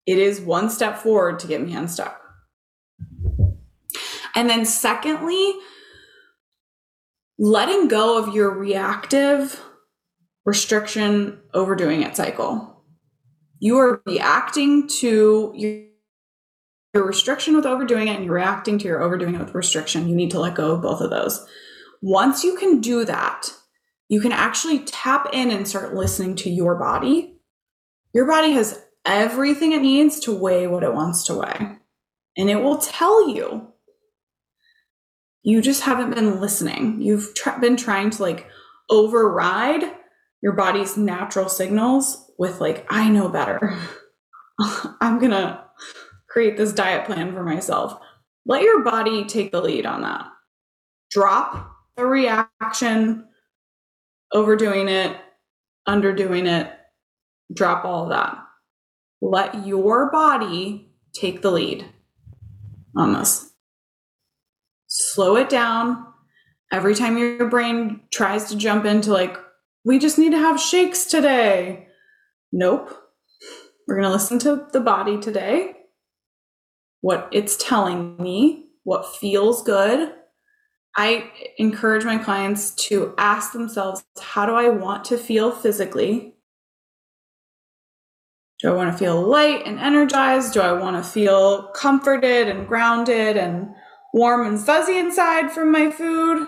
it 0.06 0.18
is 0.18 0.40
one 0.40 0.70
step 0.70 0.98
forward 0.98 1.38
to 1.40 1.46
get 1.46 1.60
me 1.60 1.74
unstuck. 1.74 2.18
And 4.34 4.48
then, 4.48 4.64
secondly, 4.64 5.54
letting 7.38 7.88
go 7.88 8.18
of 8.18 8.34
your 8.34 8.50
reactive 8.50 9.60
restriction 10.48 11.38
overdoing 11.52 12.00
it 12.00 12.16
cycle. 12.16 12.82
You 13.60 13.76
are 13.80 14.00
reacting 14.06 14.88
to 15.00 15.52
your, 15.54 15.84
your 16.94 17.04
restriction 17.04 17.54
with 17.54 17.66
overdoing 17.66 18.08
it 18.08 18.16
and 18.16 18.24
you're 18.24 18.32
reacting 18.32 18.78
to 18.78 18.86
your 18.86 19.02
overdoing 19.02 19.34
it 19.34 19.40
with 19.40 19.54
restriction. 19.54 20.08
You 20.08 20.16
need 20.16 20.30
to 20.30 20.40
let 20.40 20.54
go 20.54 20.72
of 20.72 20.80
both 20.80 21.02
of 21.02 21.10
those. 21.10 21.46
Once 22.00 22.44
you 22.44 22.56
can 22.56 22.80
do 22.80 23.04
that, 23.04 23.52
you 24.08 24.22
can 24.22 24.32
actually 24.32 24.78
tap 24.78 25.28
in 25.34 25.50
and 25.50 25.68
start 25.68 25.94
listening 25.94 26.34
to 26.36 26.48
your 26.48 26.76
body. 26.76 27.34
Your 28.14 28.26
body 28.26 28.52
has 28.52 28.82
everything 29.04 29.72
it 29.72 29.82
needs 29.82 30.18
to 30.20 30.34
weigh 30.34 30.66
what 30.66 30.82
it 30.82 30.94
wants 30.94 31.24
to 31.24 31.34
weigh, 31.34 31.76
and 32.38 32.48
it 32.48 32.62
will 32.62 32.78
tell 32.78 33.28
you 33.28 33.70
you 35.42 35.60
just 35.60 35.82
haven't 35.82 36.14
been 36.14 36.40
listening. 36.40 37.02
You've 37.02 37.34
been 37.60 37.76
trying 37.76 38.08
to 38.10 38.22
like 38.22 38.46
override 38.88 39.97
your 40.42 40.52
body's 40.52 40.96
natural 40.96 41.48
signals 41.48 42.30
with 42.38 42.60
like, 42.60 42.86
I 42.88 43.08
know 43.08 43.28
better. 43.28 43.78
I'm 45.00 45.18
to 45.20 45.64
create 46.28 46.56
this 46.56 46.72
diet 46.72 47.06
plan 47.06 47.32
for 47.32 47.42
myself. 47.42 47.98
Let 48.46 48.62
your 48.62 48.82
body 48.82 49.24
take 49.24 49.52
the 49.52 49.60
lead 49.60 49.86
on 49.86 50.02
that. 50.02 50.26
Drop 51.10 51.72
the 51.96 52.06
reaction, 52.06 53.26
overdoing 54.32 54.88
it, 54.88 55.16
underdoing 55.86 56.46
it, 56.46 56.72
drop 57.52 57.84
all 57.84 58.04
of 58.04 58.10
that. 58.10 58.38
Let 59.20 59.66
your 59.66 60.10
body 60.10 60.92
take 61.12 61.42
the 61.42 61.50
lead 61.50 61.86
on 62.96 63.12
this 63.14 63.48
slow 64.88 65.36
it 65.36 65.48
down. 65.48 66.04
Every 66.72 66.94
time 66.94 67.16
your 67.16 67.48
brain 67.48 68.00
tries 68.10 68.48
to 68.50 68.56
jump 68.56 68.84
into, 68.84 69.12
like, 69.12 69.38
we 69.88 69.98
just 69.98 70.18
need 70.18 70.32
to 70.32 70.38
have 70.38 70.60
shakes 70.60 71.06
today. 71.06 71.88
Nope. 72.52 72.94
We're 73.86 73.94
going 73.94 74.06
to 74.06 74.12
listen 74.12 74.38
to 74.40 74.66
the 74.70 74.80
body 74.80 75.18
today, 75.18 75.76
what 77.00 77.26
it's 77.32 77.56
telling 77.56 78.18
me, 78.18 78.66
what 78.84 79.16
feels 79.16 79.62
good. 79.62 80.12
I 80.94 81.30
encourage 81.56 82.04
my 82.04 82.18
clients 82.18 82.72
to 82.88 83.14
ask 83.16 83.54
themselves, 83.54 84.04
how 84.20 84.44
do 84.44 84.52
I 84.52 84.68
want 84.68 85.06
to 85.06 85.16
feel 85.16 85.52
physically? 85.52 86.34
Do 88.60 88.70
I 88.70 88.74
want 88.74 88.92
to 88.92 88.98
feel 88.98 89.22
light 89.22 89.62
and 89.64 89.78
energized? 89.78 90.52
Do 90.52 90.60
I 90.60 90.72
want 90.72 91.02
to 91.02 91.10
feel 91.10 91.68
comforted 91.68 92.48
and 92.48 92.68
grounded 92.68 93.38
and 93.38 93.70
warm 94.12 94.46
and 94.46 94.60
fuzzy 94.60 94.98
inside 94.98 95.50
from 95.50 95.72
my 95.72 95.90
food? 95.90 96.46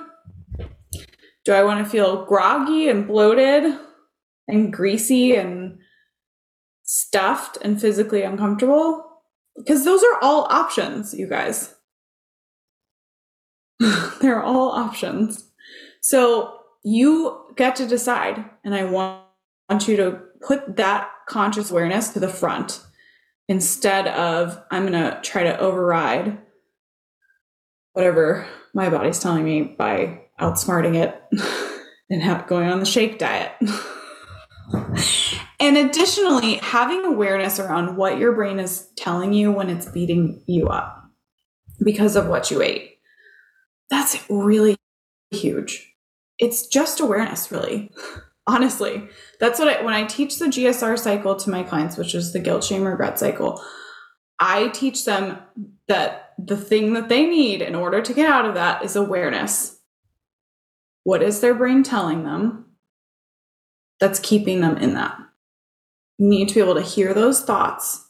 Do 1.45 1.53
I 1.53 1.65
want 1.65 1.85
to 1.85 1.91
feel 1.91 2.25
groggy 2.27 2.89
and 2.89 3.07
bloated 3.07 3.79
and 4.47 4.73
greasy 4.73 5.35
and 5.35 5.79
stuffed 6.83 7.59
and 7.63 7.81
physically 7.81 8.23
uncomfortable? 8.23 9.07
Because 9.57 9.85
those 9.85 10.03
are 10.03 10.19
all 10.23 10.45
options, 10.45 11.15
you 11.15 11.27
guys. 11.27 11.75
They're 14.21 14.43
all 14.43 14.71
options. 14.71 15.51
So 16.03 16.59
you 16.83 17.55
get 17.57 17.77
to 17.77 17.87
decide. 17.87 18.45
And 18.65 18.75
I 18.75 18.85
want 18.85 19.89
you 19.89 19.97
to 19.97 20.21
put 20.47 20.77
that 20.77 21.11
conscious 21.29 21.71
awareness 21.71 22.11
to 22.11 22.21
the 22.21 22.29
front 22.29 22.83
instead 23.49 24.07
of, 24.09 24.63
I'm 24.71 24.87
going 24.87 24.93
to 24.93 25.21
try 25.23 25.43
to 25.43 25.59
override 25.59 26.39
whatever 27.93 28.47
my 28.75 28.89
body's 28.89 29.19
telling 29.19 29.45
me 29.45 29.63
by 29.63 30.20
outsmarting 30.41 30.97
it 30.97 31.23
and 32.11 32.47
going 32.47 32.69
on 32.69 32.81
the 32.81 32.87
shake 32.87 33.19
diet. 33.19 33.53
and 35.61 35.77
additionally, 35.77 36.55
having 36.57 37.05
awareness 37.05 37.59
around 37.59 37.97
what 37.97 38.19
your 38.19 38.33
brain 38.33 38.59
is 38.59 38.89
telling 38.97 39.33
you 39.33 39.53
when 39.53 39.71
it's 39.71 39.87
beating 39.91 40.43
you 40.47 40.69
up 40.69 41.01
because 41.85 42.17
of 42.17 42.29
what 42.29 42.51
you 42.51 42.63
ate. 42.63 42.99
That's 43.91 44.19
really 44.29 44.77
huge. 45.31 45.95
It's 46.39 46.67
just 46.67 47.01
awareness, 47.01 47.51
really. 47.51 47.91
Honestly, 48.47 49.09
that's 49.39 49.61
what 49.61 49.69
I, 49.69 49.83
when 49.83 49.95
I 49.95 50.07
teach 50.07 50.39
the 50.39 50.47
GSR 50.47 50.99
cycle 50.99 51.37
to 51.37 51.51
my 51.51 51.63
clients, 51.63 51.97
which 51.97 52.15
is 52.15 52.33
the 52.33 52.41
guilt, 52.41 52.65
shame, 52.65 52.85
regret 52.85 53.19
cycle, 53.19 53.63
I 54.41 54.69
teach 54.69 55.05
them 55.05 55.39
that 55.87 56.33
the 56.39 56.57
thing 56.57 56.95
that 56.95 57.09
they 57.09 57.27
need 57.27 57.63
in 57.63 57.75
order 57.75 58.01
to 58.01 58.15
get 58.15 58.31
out 58.31 58.47
of 58.47 58.55
that 58.55 58.85
is 58.85 58.97
awareness. 58.97 59.79
What 61.05 61.23
is 61.23 61.41
their 61.41 61.55
brain 61.55 61.83
telling 61.83 62.25
them 62.25 62.67
that's 63.99 64.19
keeping 64.19 64.61
them 64.61 64.77
in 64.77 64.95
that? 64.95 65.19
You 66.19 66.29
need 66.29 66.49
to 66.49 66.55
be 66.55 66.61
able 66.61 66.75
to 66.75 66.83
hear 66.83 67.15
those 67.15 67.43
thoughts. 67.43 68.07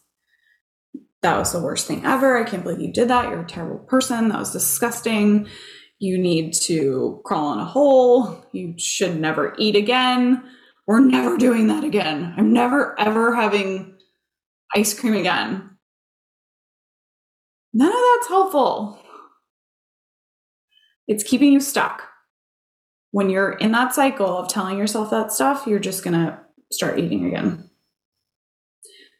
That 1.22 1.38
was 1.38 1.52
the 1.52 1.60
worst 1.60 1.86
thing 1.86 2.04
ever. 2.04 2.36
I 2.38 2.48
can't 2.48 2.62
believe 2.62 2.80
you 2.80 2.92
did 2.92 3.08
that. 3.08 3.28
You're 3.28 3.42
a 3.42 3.46
terrible 3.46 3.84
person. 3.84 4.28
That 4.28 4.38
was 4.38 4.52
disgusting. 4.52 5.46
You 5.98 6.18
need 6.18 6.54
to 6.54 7.20
crawl 7.24 7.52
in 7.52 7.58
a 7.58 7.64
hole. 7.64 8.44
You 8.52 8.74
should 8.78 9.20
never 9.20 9.54
eat 9.58 9.76
again. 9.76 10.42
We're 10.86 11.00
never 11.00 11.36
doing 11.36 11.68
that 11.68 11.84
again. 11.84 12.34
I'm 12.36 12.52
never, 12.52 12.98
ever 12.98 13.34
having 13.36 13.96
ice 14.74 14.98
cream 14.98 15.14
again 15.14 15.70
none 17.72 17.88
of 17.88 17.94
that's 17.94 18.28
helpful. 18.28 18.98
It's 21.06 21.24
keeping 21.24 21.52
you 21.52 21.60
stuck. 21.60 22.02
When 23.12 23.30
you're 23.30 23.52
in 23.52 23.72
that 23.72 23.94
cycle 23.94 24.38
of 24.38 24.48
telling 24.48 24.78
yourself 24.78 25.10
that 25.10 25.32
stuff, 25.32 25.66
you're 25.66 25.78
just 25.78 26.04
going 26.04 26.14
to 26.14 26.38
start 26.70 26.98
eating 26.98 27.26
again. 27.26 27.68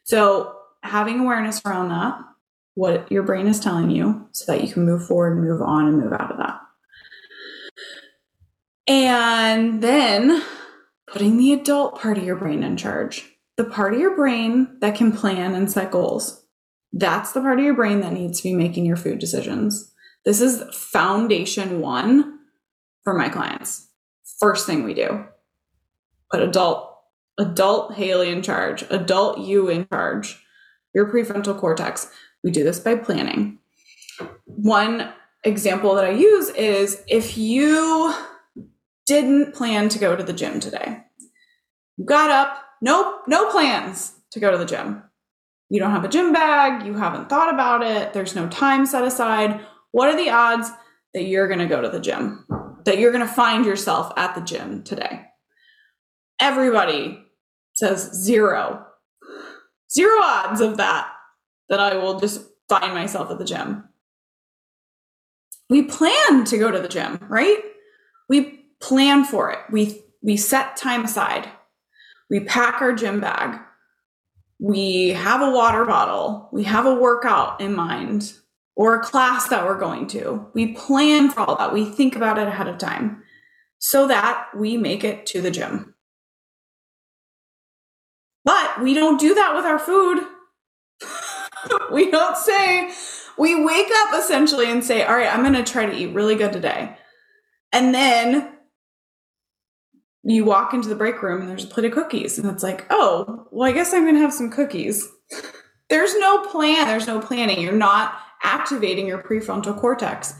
So, 0.03 0.55
having 0.83 1.19
awareness 1.19 1.61
around 1.65 1.89
that, 1.89 2.17
what 2.75 3.11
your 3.11 3.23
brain 3.23 3.47
is 3.47 3.59
telling 3.59 3.91
you, 3.91 4.27
so 4.31 4.51
that 4.51 4.63
you 4.63 4.71
can 4.71 4.85
move 4.85 5.05
forward, 5.05 5.37
and 5.37 5.45
move 5.45 5.61
on, 5.61 5.87
and 5.87 5.99
move 5.99 6.13
out 6.13 6.31
of 6.31 6.37
that. 6.37 6.59
And 8.87 9.83
then 9.83 10.41
putting 11.07 11.37
the 11.37 11.53
adult 11.53 11.99
part 11.99 12.17
of 12.17 12.23
your 12.23 12.35
brain 12.35 12.63
in 12.63 12.77
charge, 12.77 13.29
the 13.57 13.63
part 13.63 13.93
of 13.93 13.99
your 13.99 14.15
brain 14.15 14.77
that 14.79 14.95
can 14.95 15.11
plan 15.11 15.53
and 15.53 15.71
set 15.71 15.91
goals 15.91 16.41
that's 16.93 17.31
the 17.31 17.41
part 17.41 17.59
of 17.59 17.65
your 17.65 17.73
brain 17.73 18.01
that 18.01 18.13
needs 18.13 18.39
to 18.39 18.49
be 18.49 18.53
making 18.53 18.85
your 18.85 18.97
food 18.97 19.19
decisions. 19.19 19.93
This 20.25 20.41
is 20.41 20.63
foundation 20.75 21.79
one 21.79 22.30
for 23.03 23.13
my 23.13 23.29
clients. 23.29 23.87
First 24.39 24.65
thing 24.65 24.83
we 24.83 24.93
do 24.93 25.25
put 26.31 26.41
adult, 26.41 26.95
adult 27.37 27.93
Hayley 27.95 28.29
in 28.29 28.41
charge, 28.41 28.83
adult 28.89 29.39
you 29.39 29.67
in 29.67 29.85
charge, 29.87 30.41
your 30.93 31.11
prefrontal 31.11 31.57
cortex. 31.59 32.09
We 32.43 32.51
do 32.51 32.63
this 32.63 32.79
by 32.79 32.95
planning. 32.95 33.59
One 34.45 35.11
example 35.43 35.95
that 35.95 36.05
I 36.05 36.11
use 36.11 36.49
is 36.49 37.03
if 37.07 37.37
you 37.37 38.13
didn't 39.05 39.53
plan 39.53 39.89
to 39.89 39.99
go 39.99 40.15
to 40.15 40.23
the 40.23 40.31
gym 40.31 40.61
today, 40.61 41.03
you 41.97 42.05
got 42.05 42.31
up, 42.31 42.63
nope, 42.81 43.23
no 43.27 43.51
plans 43.51 44.13
to 44.31 44.39
go 44.39 44.51
to 44.51 44.57
the 44.57 44.65
gym 44.65 45.03
you 45.71 45.79
don't 45.79 45.91
have 45.91 46.03
a 46.03 46.09
gym 46.09 46.33
bag, 46.33 46.85
you 46.85 46.95
haven't 46.95 47.29
thought 47.29 47.53
about 47.53 47.81
it, 47.81 48.11
there's 48.11 48.35
no 48.35 48.49
time 48.49 48.85
set 48.85 49.05
aside. 49.05 49.61
What 49.91 50.09
are 50.09 50.17
the 50.17 50.29
odds 50.29 50.69
that 51.13 51.23
you're 51.23 51.47
going 51.47 51.61
to 51.61 51.65
go 51.65 51.81
to 51.81 51.87
the 51.87 52.01
gym? 52.01 52.45
That 52.85 52.99
you're 52.99 53.11
going 53.11 53.27
to 53.27 53.33
find 53.33 53.65
yourself 53.65 54.11
at 54.17 54.35
the 54.35 54.41
gym 54.41 54.83
today? 54.83 55.25
Everybody 56.39 57.23
says 57.73 58.11
zero. 58.13 58.85
Zero 59.91 60.21
odds 60.21 60.61
of 60.61 60.77
that, 60.77 61.11
that 61.69 61.79
I 61.79 61.95
will 61.97 62.19
just 62.19 62.41
find 62.69 62.93
myself 62.93 63.29
at 63.31 63.39
the 63.39 63.45
gym. 63.45 63.83
we 65.69 65.83
plan 65.83 66.43
to 66.45 66.57
go 66.57 66.69
to 66.69 66.79
the 66.79 66.87
gym, 66.89 67.17
right? 67.29 67.59
We 68.29 68.65
plan 68.81 69.23
for 69.23 69.51
it. 69.51 69.59
We 69.71 70.01
we 70.21 70.37
set 70.37 70.75
time 70.77 71.05
aside. 71.05 71.49
We 72.29 72.41
pack 72.41 72.81
our 72.81 72.93
gym 72.93 73.19
bag. 73.21 73.59
We 74.59 75.09
have 75.09 75.41
a 75.41 75.51
water 75.51 75.85
bottle. 75.85 76.49
We 76.51 76.63
have 76.65 76.85
a 76.85 76.93
workout 76.93 77.61
in 77.61 77.73
mind 77.75 78.33
or 78.75 78.95
a 78.95 79.03
class 79.03 79.47
that 79.49 79.65
we're 79.65 79.77
going 79.77 80.07
to. 80.07 80.47
We 80.53 80.73
plan 80.73 81.29
for 81.29 81.41
all 81.41 81.55
that. 81.57 81.73
We 81.73 81.85
think 81.85 82.15
about 82.15 82.37
it 82.37 82.47
ahead 82.47 82.67
of 82.67 82.77
time 82.77 83.23
so 83.79 84.07
that 84.07 84.47
we 84.55 84.77
make 84.77 85.03
it 85.03 85.25
to 85.27 85.41
the 85.41 85.51
gym. 85.51 85.95
But 88.43 88.81
we 88.81 88.93
don't 88.93 89.19
do 89.19 89.35
that 89.35 89.55
with 89.55 89.65
our 89.65 89.79
food. 89.79 90.23
we 91.91 92.09
don't 92.09 92.37
say, 92.37 92.91
we 93.37 93.63
wake 93.63 93.91
up 93.91 94.19
essentially 94.19 94.69
and 94.69 94.83
say, 94.83 95.03
all 95.03 95.15
right, 95.15 95.33
I'm 95.33 95.43
going 95.43 95.63
to 95.63 95.69
try 95.69 95.85
to 95.85 95.95
eat 95.95 96.13
really 96.13 96.35
good 96.35 96.53
today. 96.53 96.95
And 97.71 97.93
then 97.93 98.53
you 100.23 100.45
walk 100.45 100.73
into 100.73 100.89
the 100.89 100.95
break 100.95 101.21
room 101.21 101.41
and 101.41 101.49
there's 101.49 101.63
a 101.63 101.67
plate 101.67 101.85
of 101.85 101.91
cookies. 101.91 102.37
And 102.37 102.49
it's 102.49 102.63
like, 102.63 102.85
oh, 102.89 103.47
well, 103.51 103.69
I 103.69 103.73
guess 103.73 103.93
I'm 103.93 104.03
going 104.03 104.15
to 104.15 104.21
have 104.21 104.33
some 104.33 104.51
cookies. 104.51 105.07
there's 105.89 106.15
no 106.17 106.45
plan, 106.47 106.87
there's 106.87 107.07
no 107.07 107.19
planning. 107.19 107.59
You're 107.59 107.73
not 107.73 108.15
activating 108.43 109.07
your 109.07 109.19
prefrontal 109.19 109.77
cortex 109.77 110.35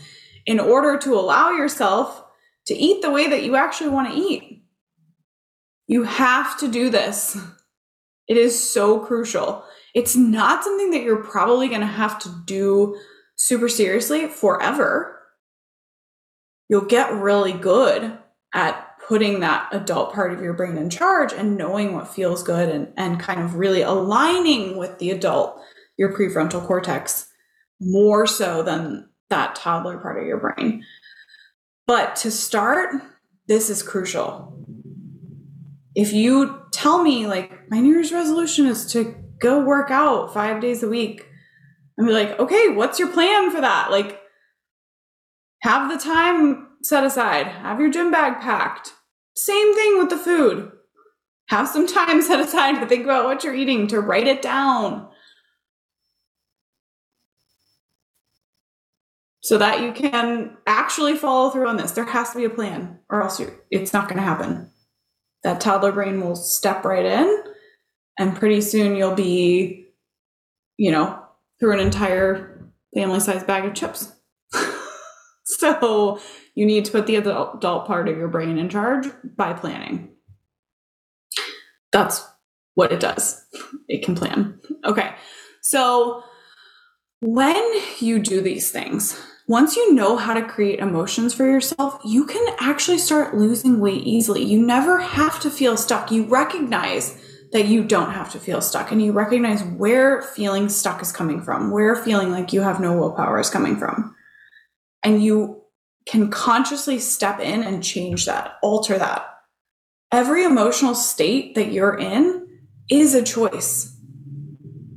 in 0.46 0.60
order 0.60 0.98
to 0.98 1.14
allow 1.14 1.52
yourself 1.52 2.24
to 2.68 2.74
eat 2.76 3.02
the 3.02 3.12
way 3.12 3.28
that 3.28 3.44
you 3.44 3.56
actually 3.56 3.90
want 3.90 4.12
to 4.12 4.20
eat. 4.20 4.64
You 5.88 6.04
have 6.04 6.58
to 6.60 6.68
do 6.68 6.90
this. 6.90 7.38
It 8.28 8.38
is 8.38 8.72
so 8.72 9.00
crucial. 9.00 9.64
It's 9.94 10.16
not 10.16 10.64
something 10.64 10.92
that 10.92 11.04
you're 11.04 11.24
probably 11.24 11.68
going 11.68 11.82
to 11.82 11.88
have 11.88 12.18
to 12.20 12.30
do 12.46 12.98
super 13.36 13.68
seriously 13.68 14.28
forever. 14.28 15.20
You'll 16.70 16.86
get 16.86 17.12
really 17.14 17.52
good 17.52 18.18
at 18.54 18.88
putting 19.08 19.42
that 19.42 19.68
adult 19.74 20.14
part 20.14 20.32
of 20.32 20.42
your 20.42 20.54
brain 20.54 20.78
in 20.78 20.90
charge 20.90 21.34
and 21.34 21.58
knowing 21.58 21.94
what 21.94 22.08
feels 22.08 22.44
good 22.44 22.70
and, 22.70 22.94
and 22.96 23.20
kind 23.20 23.42
of 23.42 23.56
really 23.56 23.82
aligning 23.82 24.78
with 24.78 24.98
the 25.00 25.12
adult, 25.12 25.60
your 25.98 26.16
prefrontal 26.16 26.66
cortex, 26.66 27.28
more 27.82 28.26
so 28.26 28.64
than 28.64 29.10
that 29.30 29.56
toddler 29.56 29.98
part 29.98 30.20
of 30.22 30.28
your 30.28 30.38
brain. 30.38 30.86
But 31.88 32.16
to 32.18 32.32
start, 32.32 32.94
this 33.48 33.70
is 33.70 33.84
crucial. 33.84 34.58
If 35.96 36.14
you 36.14 36.62
tell 36.72 37.04
me, 37.04 37.28
like, 37.28 37.70
my 37.70 37.80
New 37.80 37.94
Year's 37.94 38.14
resolution 38.14 38.68
is 38.68 38.90
to 38.94 39.16
go 39.40 39.60
work 39.60 39.92
out 39.92 40.34
five 40.34 40.62
days 40.62 40.84
a 40.84 40.88
week, 40.88 41.28
and 41.98 42.08
be 42.08 42.14
like, 42.14 42.40
okay, 42.40 42.70
what's 42.70 42.98
your 42.98 43.10
plan 43.10 43.52
for 43.52 43.62
that? 43.62 43.92
Like, 43.92 44.20
have 45.62 45.92
the 45.92 46.04
time 46.04 46.70
set 46.82 47.04
aside, 47.04 47.48
have 47.48 47.80
your 47.80 47.92
gym 47.92 48.12
bag 48.12 48.42
packed. 48.42 48.94
Same 49.36 49.76
thing 49.76 49.98
with 49.98 50.10
the 50.10 50.18
food. 50.18 50.72
Have 51.50 51.68
some 51.68 51.86
time 51.88 52.22
set 52.24 52.40
aside 52.40 52.80
to 52.80 52.88
think 52.88 53.04
about 53.04 53.26
what 53.26 53.44
you're 53.44 53.54
eating, 53.54 53.88
to 53.88 54.00
write 54.00 54.28
it 54.28 54.42
down. 54.42 55.10
So 59.42 59.58
that 59.58 59.82
you 59.82 59.92
can 59.92 60.56
actually 60.68 61.16
follow 61.18 61.50
through 61.50 61.68
on 61.68 61.78
this. 61.78 61.92
There 61.92 62.06
has 62.06 62.32
to 62.32 62.38
be 62.38 62.46
a 62.46 62.50
plan, 62.50 63.00
or 63.10 63.24
else 63.24 63.42
it's 63.72 63.94
not 63.94 64.08
going 64.08 64.18
to 64.18 64.24
happen. 64.24 64.72
That 65.44 65.60
toddler 65.60 65.92
brain 65.92 66.22
will 66.22 66.36
step 66.36 66.86
right 66.86 67.06
in, 67.06 67.44
and 68.20 68.36
pretty 68.36 68.62
soon 68.62 68.96
you'll 68.96 69.16
be, 69.16 69.88
you 70.78 70.92
know, 70.92 71.20
through 71.60 71.74
an 71.74 71.80
entire 71.80 72.72
family 72.94 73.20
size 73.20 73.44
bag 73.44 73.66
of 73.66 73.74
chips. 73.74 74.12
so 75.44 76.20
you 76.54 76.66
need 76.66 76.86
to 76.86 76.92
put 76.92 77.08
the 77.08 77.16
adult 77.16 77.88
part 77.88 78.08
of 78.08 78.18
your 78.18 78.28
brain 78.28 78.60
in 78.60 78.70
charge 78.70 79.08
by 79.36 79.54
planning. 79.54 80.10
That's 81.92 82.26
what 82.76 82.92
it 82.92 83.00
does. 83.00 83.44
It 83.88 84.04
can 84.04 84.16
plan. 84.16 84.60
Okay. 84.86 85.14
So 85.62 86.24
when 87.22 87.82
you 88.00 88.20
do 88.20 88.42
these 88.42 88.72
things, 88.72 89.20
once 89.52 89.76
you 89.76 89.94
know 89.94 90.16
how 90.16 90.34
to 90.34 90.42
create 90.42 90.80
emotions 90.80 91.34
for 91.34 91.46
yourself, 91.46 92.00
you 92.06 92.26
can 92.26 92.56
actually 92.62 92.98
start 92.98 93.36
losing 93.36 93.82
weight 93.82 94.02
easily. 94.06 94.42
You 94.42 94.66
never 94.66 94.98
have 95.00 95.42
to 95.42 95.50
feel 95.50 95.76
stuck. 95.76 96.10
You 96.10 96.24
recognize 96.24 97.22
that 97.52 97.66
you 97.66 97.84
don't 97.84 98.12
have 98.12 98.32
to 98.32 98.40
feel 98.40 98.62
stuck 98.62 98.94
and 98.94 99.02
you 99.02 99.12
recognize 99.12 99.62
where 99.62 100.22
feeling 100.22 100.70
stuck 100.70 101.02
is 101.02 101.12
coming 101.12 101.42
from, 101.42 101.70
where 101.70 101.98
feeling 101.98 102.32
like 102.32 102.54
you 102.54 102.62
have 102.62 102.80
no 102.80 102.98
willpower 102.98 103.42
is 103.42 103.50
coming 103.50 103.76
from. 103.76 104.16
And 105.04 105.22
you 105.22 105.62
can 106.06 106.32
consciously 106.32 106.98
step 106.98 107.42
in 107.42 107.62
and 107.62 107.84
change 107.84 108.28
that, 108.28 108.54
alter 108.64 108.98
that. 108.98 109.28
Every 110.14 110.46
emotional 110.46 110.96
state 110.96 111.56
that 111.56 111.74
you're 111.74 111.98
in 111.98 112.48
is 112.90 113.14
a 113.16 113.22
choice. 113.22 113.98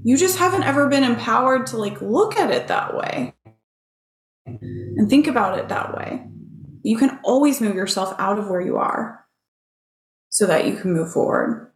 You 0.04 0.16
just 0.16 0.38
haven't 0.38 0.62
ever 0.62 0.88
been 0.88 1.02
empowered 1.02 1.66
to 1.68 1.76
like 1.76 2.00
look 2.00 2.36
at 2.36 2.52
it 2.52 2.68
that 2.68 2.96
way 2.96 3.34
and 4.46 5.08
think 5.08 5.26
about 5.26 5.58
it 5.58 5.68
that 5.68 5.96
way. 5.96 6.26
You 6.82 6.98
can 6.98 7.18
always 7.24 7.60
move 7.60 7.76
yourself 7.76 8.14
out 8.18 8.38
of 8.38 8.48
where 8.48 8.60
you 8.60 8.76
are 8.76 9.24
so 10.28 10.46
that 10.46 10.66
you 10.66 10.76
can 10.76 10.92
move 10.92 11.12
forward. 11.12 11.72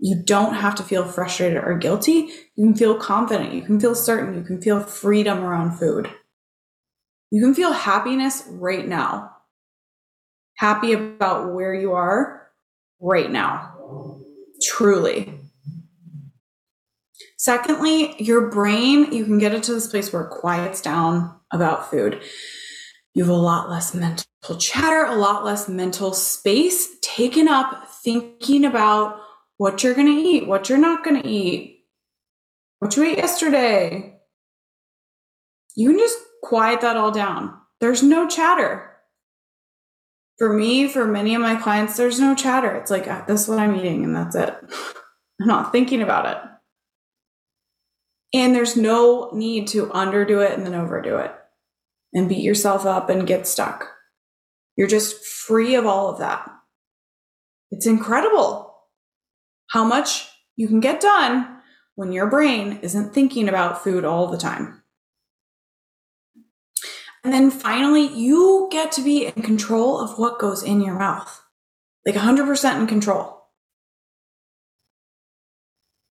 You 0.00 0.22
don't 0.24 0.54
have 0.54 0.74
to 0.76 0.82
feel 0.82 1.04
frustrated 1.04 1.62
or 1.62 1.76
guilty. 1.76 2.28
You 2.56 2.66
can 2.66 2.74
feel 2.74 2.96
confident. 2.96 3.52
You 3.52 3.62
can 3.62 3.80
feel 3.80 3.94
certain. 3.94 4.34
You 4.34 4.42
can 4.42 4.60
feel 4.60 4.80
freedom 4.80 5.44
around 5.44 5.78
food. 5.78 6.10
You 7.30 7.42
can 7.42 7.54
feel 7.54 7.72
happiness 7.72 8.44
right 8.48 8.86
now. 8.86 9.32
Happy 10.54 10.92
about 10.92 11.52
where 11.52 11.74
you 11.74 11.92
are 11.92 12.48
right 13.00 13.30
now. 13.30 13.74
Truly. 14.62 15.34
Secondly, 17.36 18.20
your 18.20 18.50
brain, 18.50 19.12
you 19.12 19.24
can 19.24 19.38
get 19.38 19.54
it 19.54 19.62
to 19.64 19.74
this 19.74 19.86
place 19.86 20.12
where 20.12 20.22
it 20.22 20.30
quiets 20.30 20.80
down 20.80 21.37
about 21.52 21.90
food. 21.90 22.22
You 23.14 23.24
have 23.24 23.34
a 23.34 23.36
lot 23.36 23.68
less 23.68 23.94
mental 23.94 24.56
chatter, 24.58 25.04
a 25.04 25.16
lot 25.16 25.44
less 25.44 25.68
mental 25.68 26.12
space 26.12 26.88
taken 27.02 27.48
up 27.48 27.88
thinking 27.88 28.64
about 28.64 29.20
what 29.56 29.82
you're 29.82 29.94
going 29.94 30.06
to 30.06 30.12
eat, 30.12 30.46
what 30.46 30.68
you're 30.68 30.78
not 30.78 31.02
going 31.02 31.20
to 31.20 31.28
eat, 31.28 31.84
what 32.78 32.96
you 32.96 33.02
ate 33.02 33.18
yesterday. 33.18 34.20
You 35.74 35.90
can 35.90 35.98
just 35.98 36.18
quiet 36.42 36.80
that 36.82 36.96
all 36.96 37.10
down. 37.10 37.54
There's 37.80 38.02
no 38.02 38.28
chatter. 38.28 38.84
For 40.38 40.52
me, 40.52 40.86
for 40.86 41.04
many 41.04 41.34
of 41.34 41.42
my 41.42 41.56
clients, 41.56 41.96
there's 41.96 42.20
no 42.20 42.36
chatter. 42.36 42.76
It's 42.76 42.90
like, 42.90 43.08
ah, 43.08 43.24
this 43.26 43.42
is 43.42 43.48
what 43.48 43.58
I'm 43.58 43.74
eating, 43.74 44.04
and 44.04 44.14
that's 44.14 44.36
it. 44.36 44.56
I'm 45.40 45.46
not 45.48 45.72
thinking 45.72 46.02
about 46.02 46.26
it. 46.26 46.38
And 48.38 48.54
there's 48.54 48.76
no 48.76 49.30
need 49.32 49.66
to 49.68 49.86
underdo 49.86 50.44
it 50.44 50.56
and 50.56 50.64
then 50.64 50.74
overdo 50.74 51.16
it 51.16 51.34
and 52.18 52.28
beat 52.28 52.42
yourself 52.42 52.84
up 52.84 53.08
and 53.08 53.26
get 53.26 53.46
stuck. 53.46 53.88
You're 54.76 54.88
just 54.88 55.24
free 55.24 55.74
of 55.74 55.86
all 55.86 56.10
of 56.10 56.18
that. 56.18 56.48
It's 57.70 57.86
incredible 57.86 58.74
how 59.70 59.84
much 59.84 60.28
you 60.56 60.68
can 60.68 60.80
get 60.80 61.00
done 61.00 61.60
when 61.94 62.12
your 62.12 62.26
brain 62.26 62.78
isn't 62.82 63.14
thinking 63.14 63.48
about 63.48 63.82
food 63.82 64.04
all 64.04 64.26
the 64.26 64.38
time. 64.38 64.82
And 67.24 67.32
then 67.32 67.50
finally, 67.50 68.06
you 68.06 68.68
get 68.70 68.92
to 68.92 69.02
be 69.02 69.26
in 69.26 69.42
control 69.42 70.00
of 70.00 70.18
what 70.18 70.38
goes 70.38 70.62
in 70.62 70.80
your 70.80 70.98
mouth, 70.98 71.42
like 72.06 72.14
100% 72.14 72.80
in 72.80 72.86
control. 72.86 73.42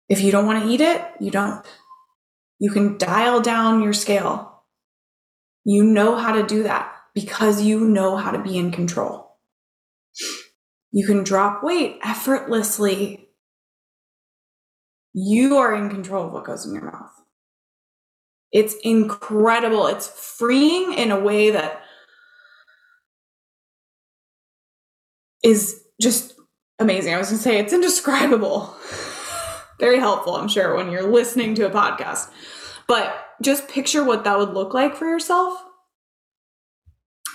If 0.10 0.22
you 0.22 0.32
don't 0.32 0.46
want 0.46 0.64
to 0.64 0.70
eat 0.70 0.82
it, 0.82 1.02
you 1.20 1.32
don't. 1.32 1.66
You 2.60 2.72
can 2.72 2.98
dial 2.98 3.42
down 3.42 3.84
your 3.84 3.94
scale. 3.94 4.53
You 5.66 5.84
know 5.84 6.16
how 6.16 6.34
to 6.34 6.46
do 6.46 6.64
that 6.64 6.94
because 7.14 7.62
you 7.62 7.82
know 7.82 8.18
how 8.18 8.32
to 8.32 8.40
be 8.40 8.58
in 8.58 8.72
control. 8.72 9.38
You 10.92 11.06
can 11.06 11.24
drop 11.24 11.64
weight 11.64 12.00
effortlessly. 12.04 13.30
You 15.14 15.58
are 15.58 15.74
in 15.76 15.90
control 15.90 16.28
of 16.28 16.34
what 16.34 16.46
goes 16.46 16.66
in 16.66 16.74
your 16.74 16.86
mouth. 16.86 17.12
It's 18.52 18.76
incredible. 18.84 19.88
It's 19.88 20.08
freeing 20.08 20.94
in 20.94 21.12
a 21.12 21.20
way 21.20 21.50
that 21.52 21.82
is 25.44 25.84
just 26.02 26.36
amazing. 26.80 27.14
I 27.14 27.18
was 27.18 27.30
going 27.30 27.38
to 27.38 27.44
say 27.44 27.58
it's 27.58 27.74
indescribable. 27.74 28.76
Very 29.80 30.00
helpful, 30.00 30.36
I'm 30.36 30.48
sure, 30.48 30.76
when 30.76 30.92
you're 30.92 31.10
listening 31.12 31.56
to 31.56 31.66
a 31.66 31.72
podcast. 31.72 32.30
But 32.88 33.16
just 33.44 33.68
picture 33.68 34.04
what 34.04 34.24
that 34.24 34.38
would 34.38 34.54
look 34.54 34.74
like 34.74 34.96
for 34.96 35.06
yourself 35.06 35.64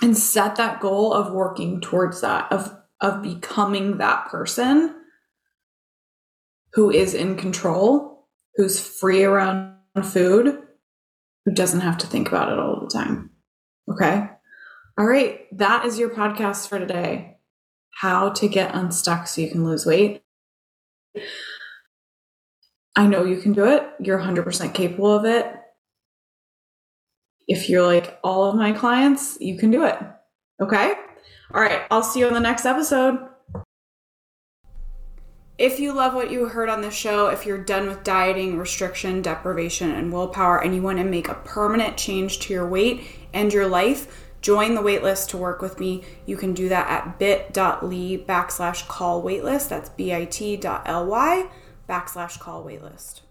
and 0.01 0.17
set 0.17 0.55
that 0.55 0.79
goal 0.79 1.13
of 1.13 1.33
working 1.33 1.81
towards 1.81 2.21
that, 2.21 2.51
of, 2.51 2.75
of 3.01 3.21
becoming 3.21 3.97
that 3.97 4.27
person 4.27 4.95
who 6.73 6.91
is 6.91 7.13
in 7.13 7.35
control, 7.35 8.27
who's 8.55 8.79
free 8.79 9.23
around 9.23 9.75
food, 10.03 10.61
who 11.45 11.53
doesn't 11.53 11.81
have 11.81 11.97
to 11.97 12.07
think 12.07 12.27
about 12.27 12.51
it 12.51 12.59
all 12.59 12.79
the 12.79 12.87
time. 12.87 13.31
Okay? 13.91 14.29
All 14.97 15.05
right, 15.05 15.45
that 15.57 15.85
is 15.85 15.97
your 15.97 16.09
podcast 16.09 16.67
for 16.67 16.77
today. 16.77 17.37
How 17.91 18.29
to 18.29 18.47
get 18.47 18.75
unstuck 18.75 19.27
so 19.27 19.41
you 19.41 19.49
can 19.49 19.65
lose 19.65 19.85
weight. 19.85 20.21
I 22.95 23.07
know 23.07 23.23
you 23.23 23.37
can 23.37 23.53
do 23.53 23.65
it. 23.65 23.87
You're 23.99 24.19
100% 24.19 24.73
capable 24.73 25.11
of 25.11 25.25
it. 25.25 25.58
If 27.49 27.67
you're 27.67 27.85
like 27.85 28.19
all 28.23 28.45
of 28.45 28.55
my 28.55 28.71
clients, 28.71 29.35
you 29.41 29.57
can 29.57 29.71
do 29.71 29.83
it. 29.83 29.97
Okay? 30.61 30.93
All 31.51 31.61
right, 31.61 31.81
I'll 31.89 32.03
see 32.03 32.19
you 32.19 32.27
on 32.27 32.33
the 32.33 32.39
next 32.39 32.63
episode. 32.63 33.27
If 35.57 35.79
you 35.79 35.91
love 35.91 36.13
what 36.13 36.29
you 36.29 36.47
heard 36.47 36.69
on 36.69 36.81
the 36.81 36.91
show, 36.91 37.27
if 37.29 37.47
you're 37.47 37.63
done 37.63 37.87
with 37.87 38.03
dieting, 38.03 38.59
restriction, 38.59 39.23
deprivation, 39.23 39.89
and 39.89 40.13
willpower, 40.13 40.59
and 40.59 40.75
you 40.75 40.83
want 40.83 40.99
to 40.99 41.03
make 41.03 41.27
a 41.27 41.33
permanent 41.33 41.97
change 41.97 42.37
to 42.41 42.53
your 42.53 42.67
weight 42.67 43.03
and 43.33 43.51
your 43.51 43.67
life, 43.67 44.29
join 44.41 44.75
the 44.75 44.81
waitlist 44.81 45.29
to 45.29 45.37
work 45.37 45.59
with 45.59 45.79
me. 45.79 46.03
You 46.27 46.37
can 46.37 46.53
do 46.53 46.69
that 46.69 46.87
at 46.87 47.17
bit.ly 47.17 48.23
backslash 48.27 48.87
call 48.87 49.23
waitlist. 49.23 49.69
That's 49.69 49.89
bit.ly 49.89 51.49
backslash 51.89 52.39
call 52.39 52.63
waitlist. 52.63 53.21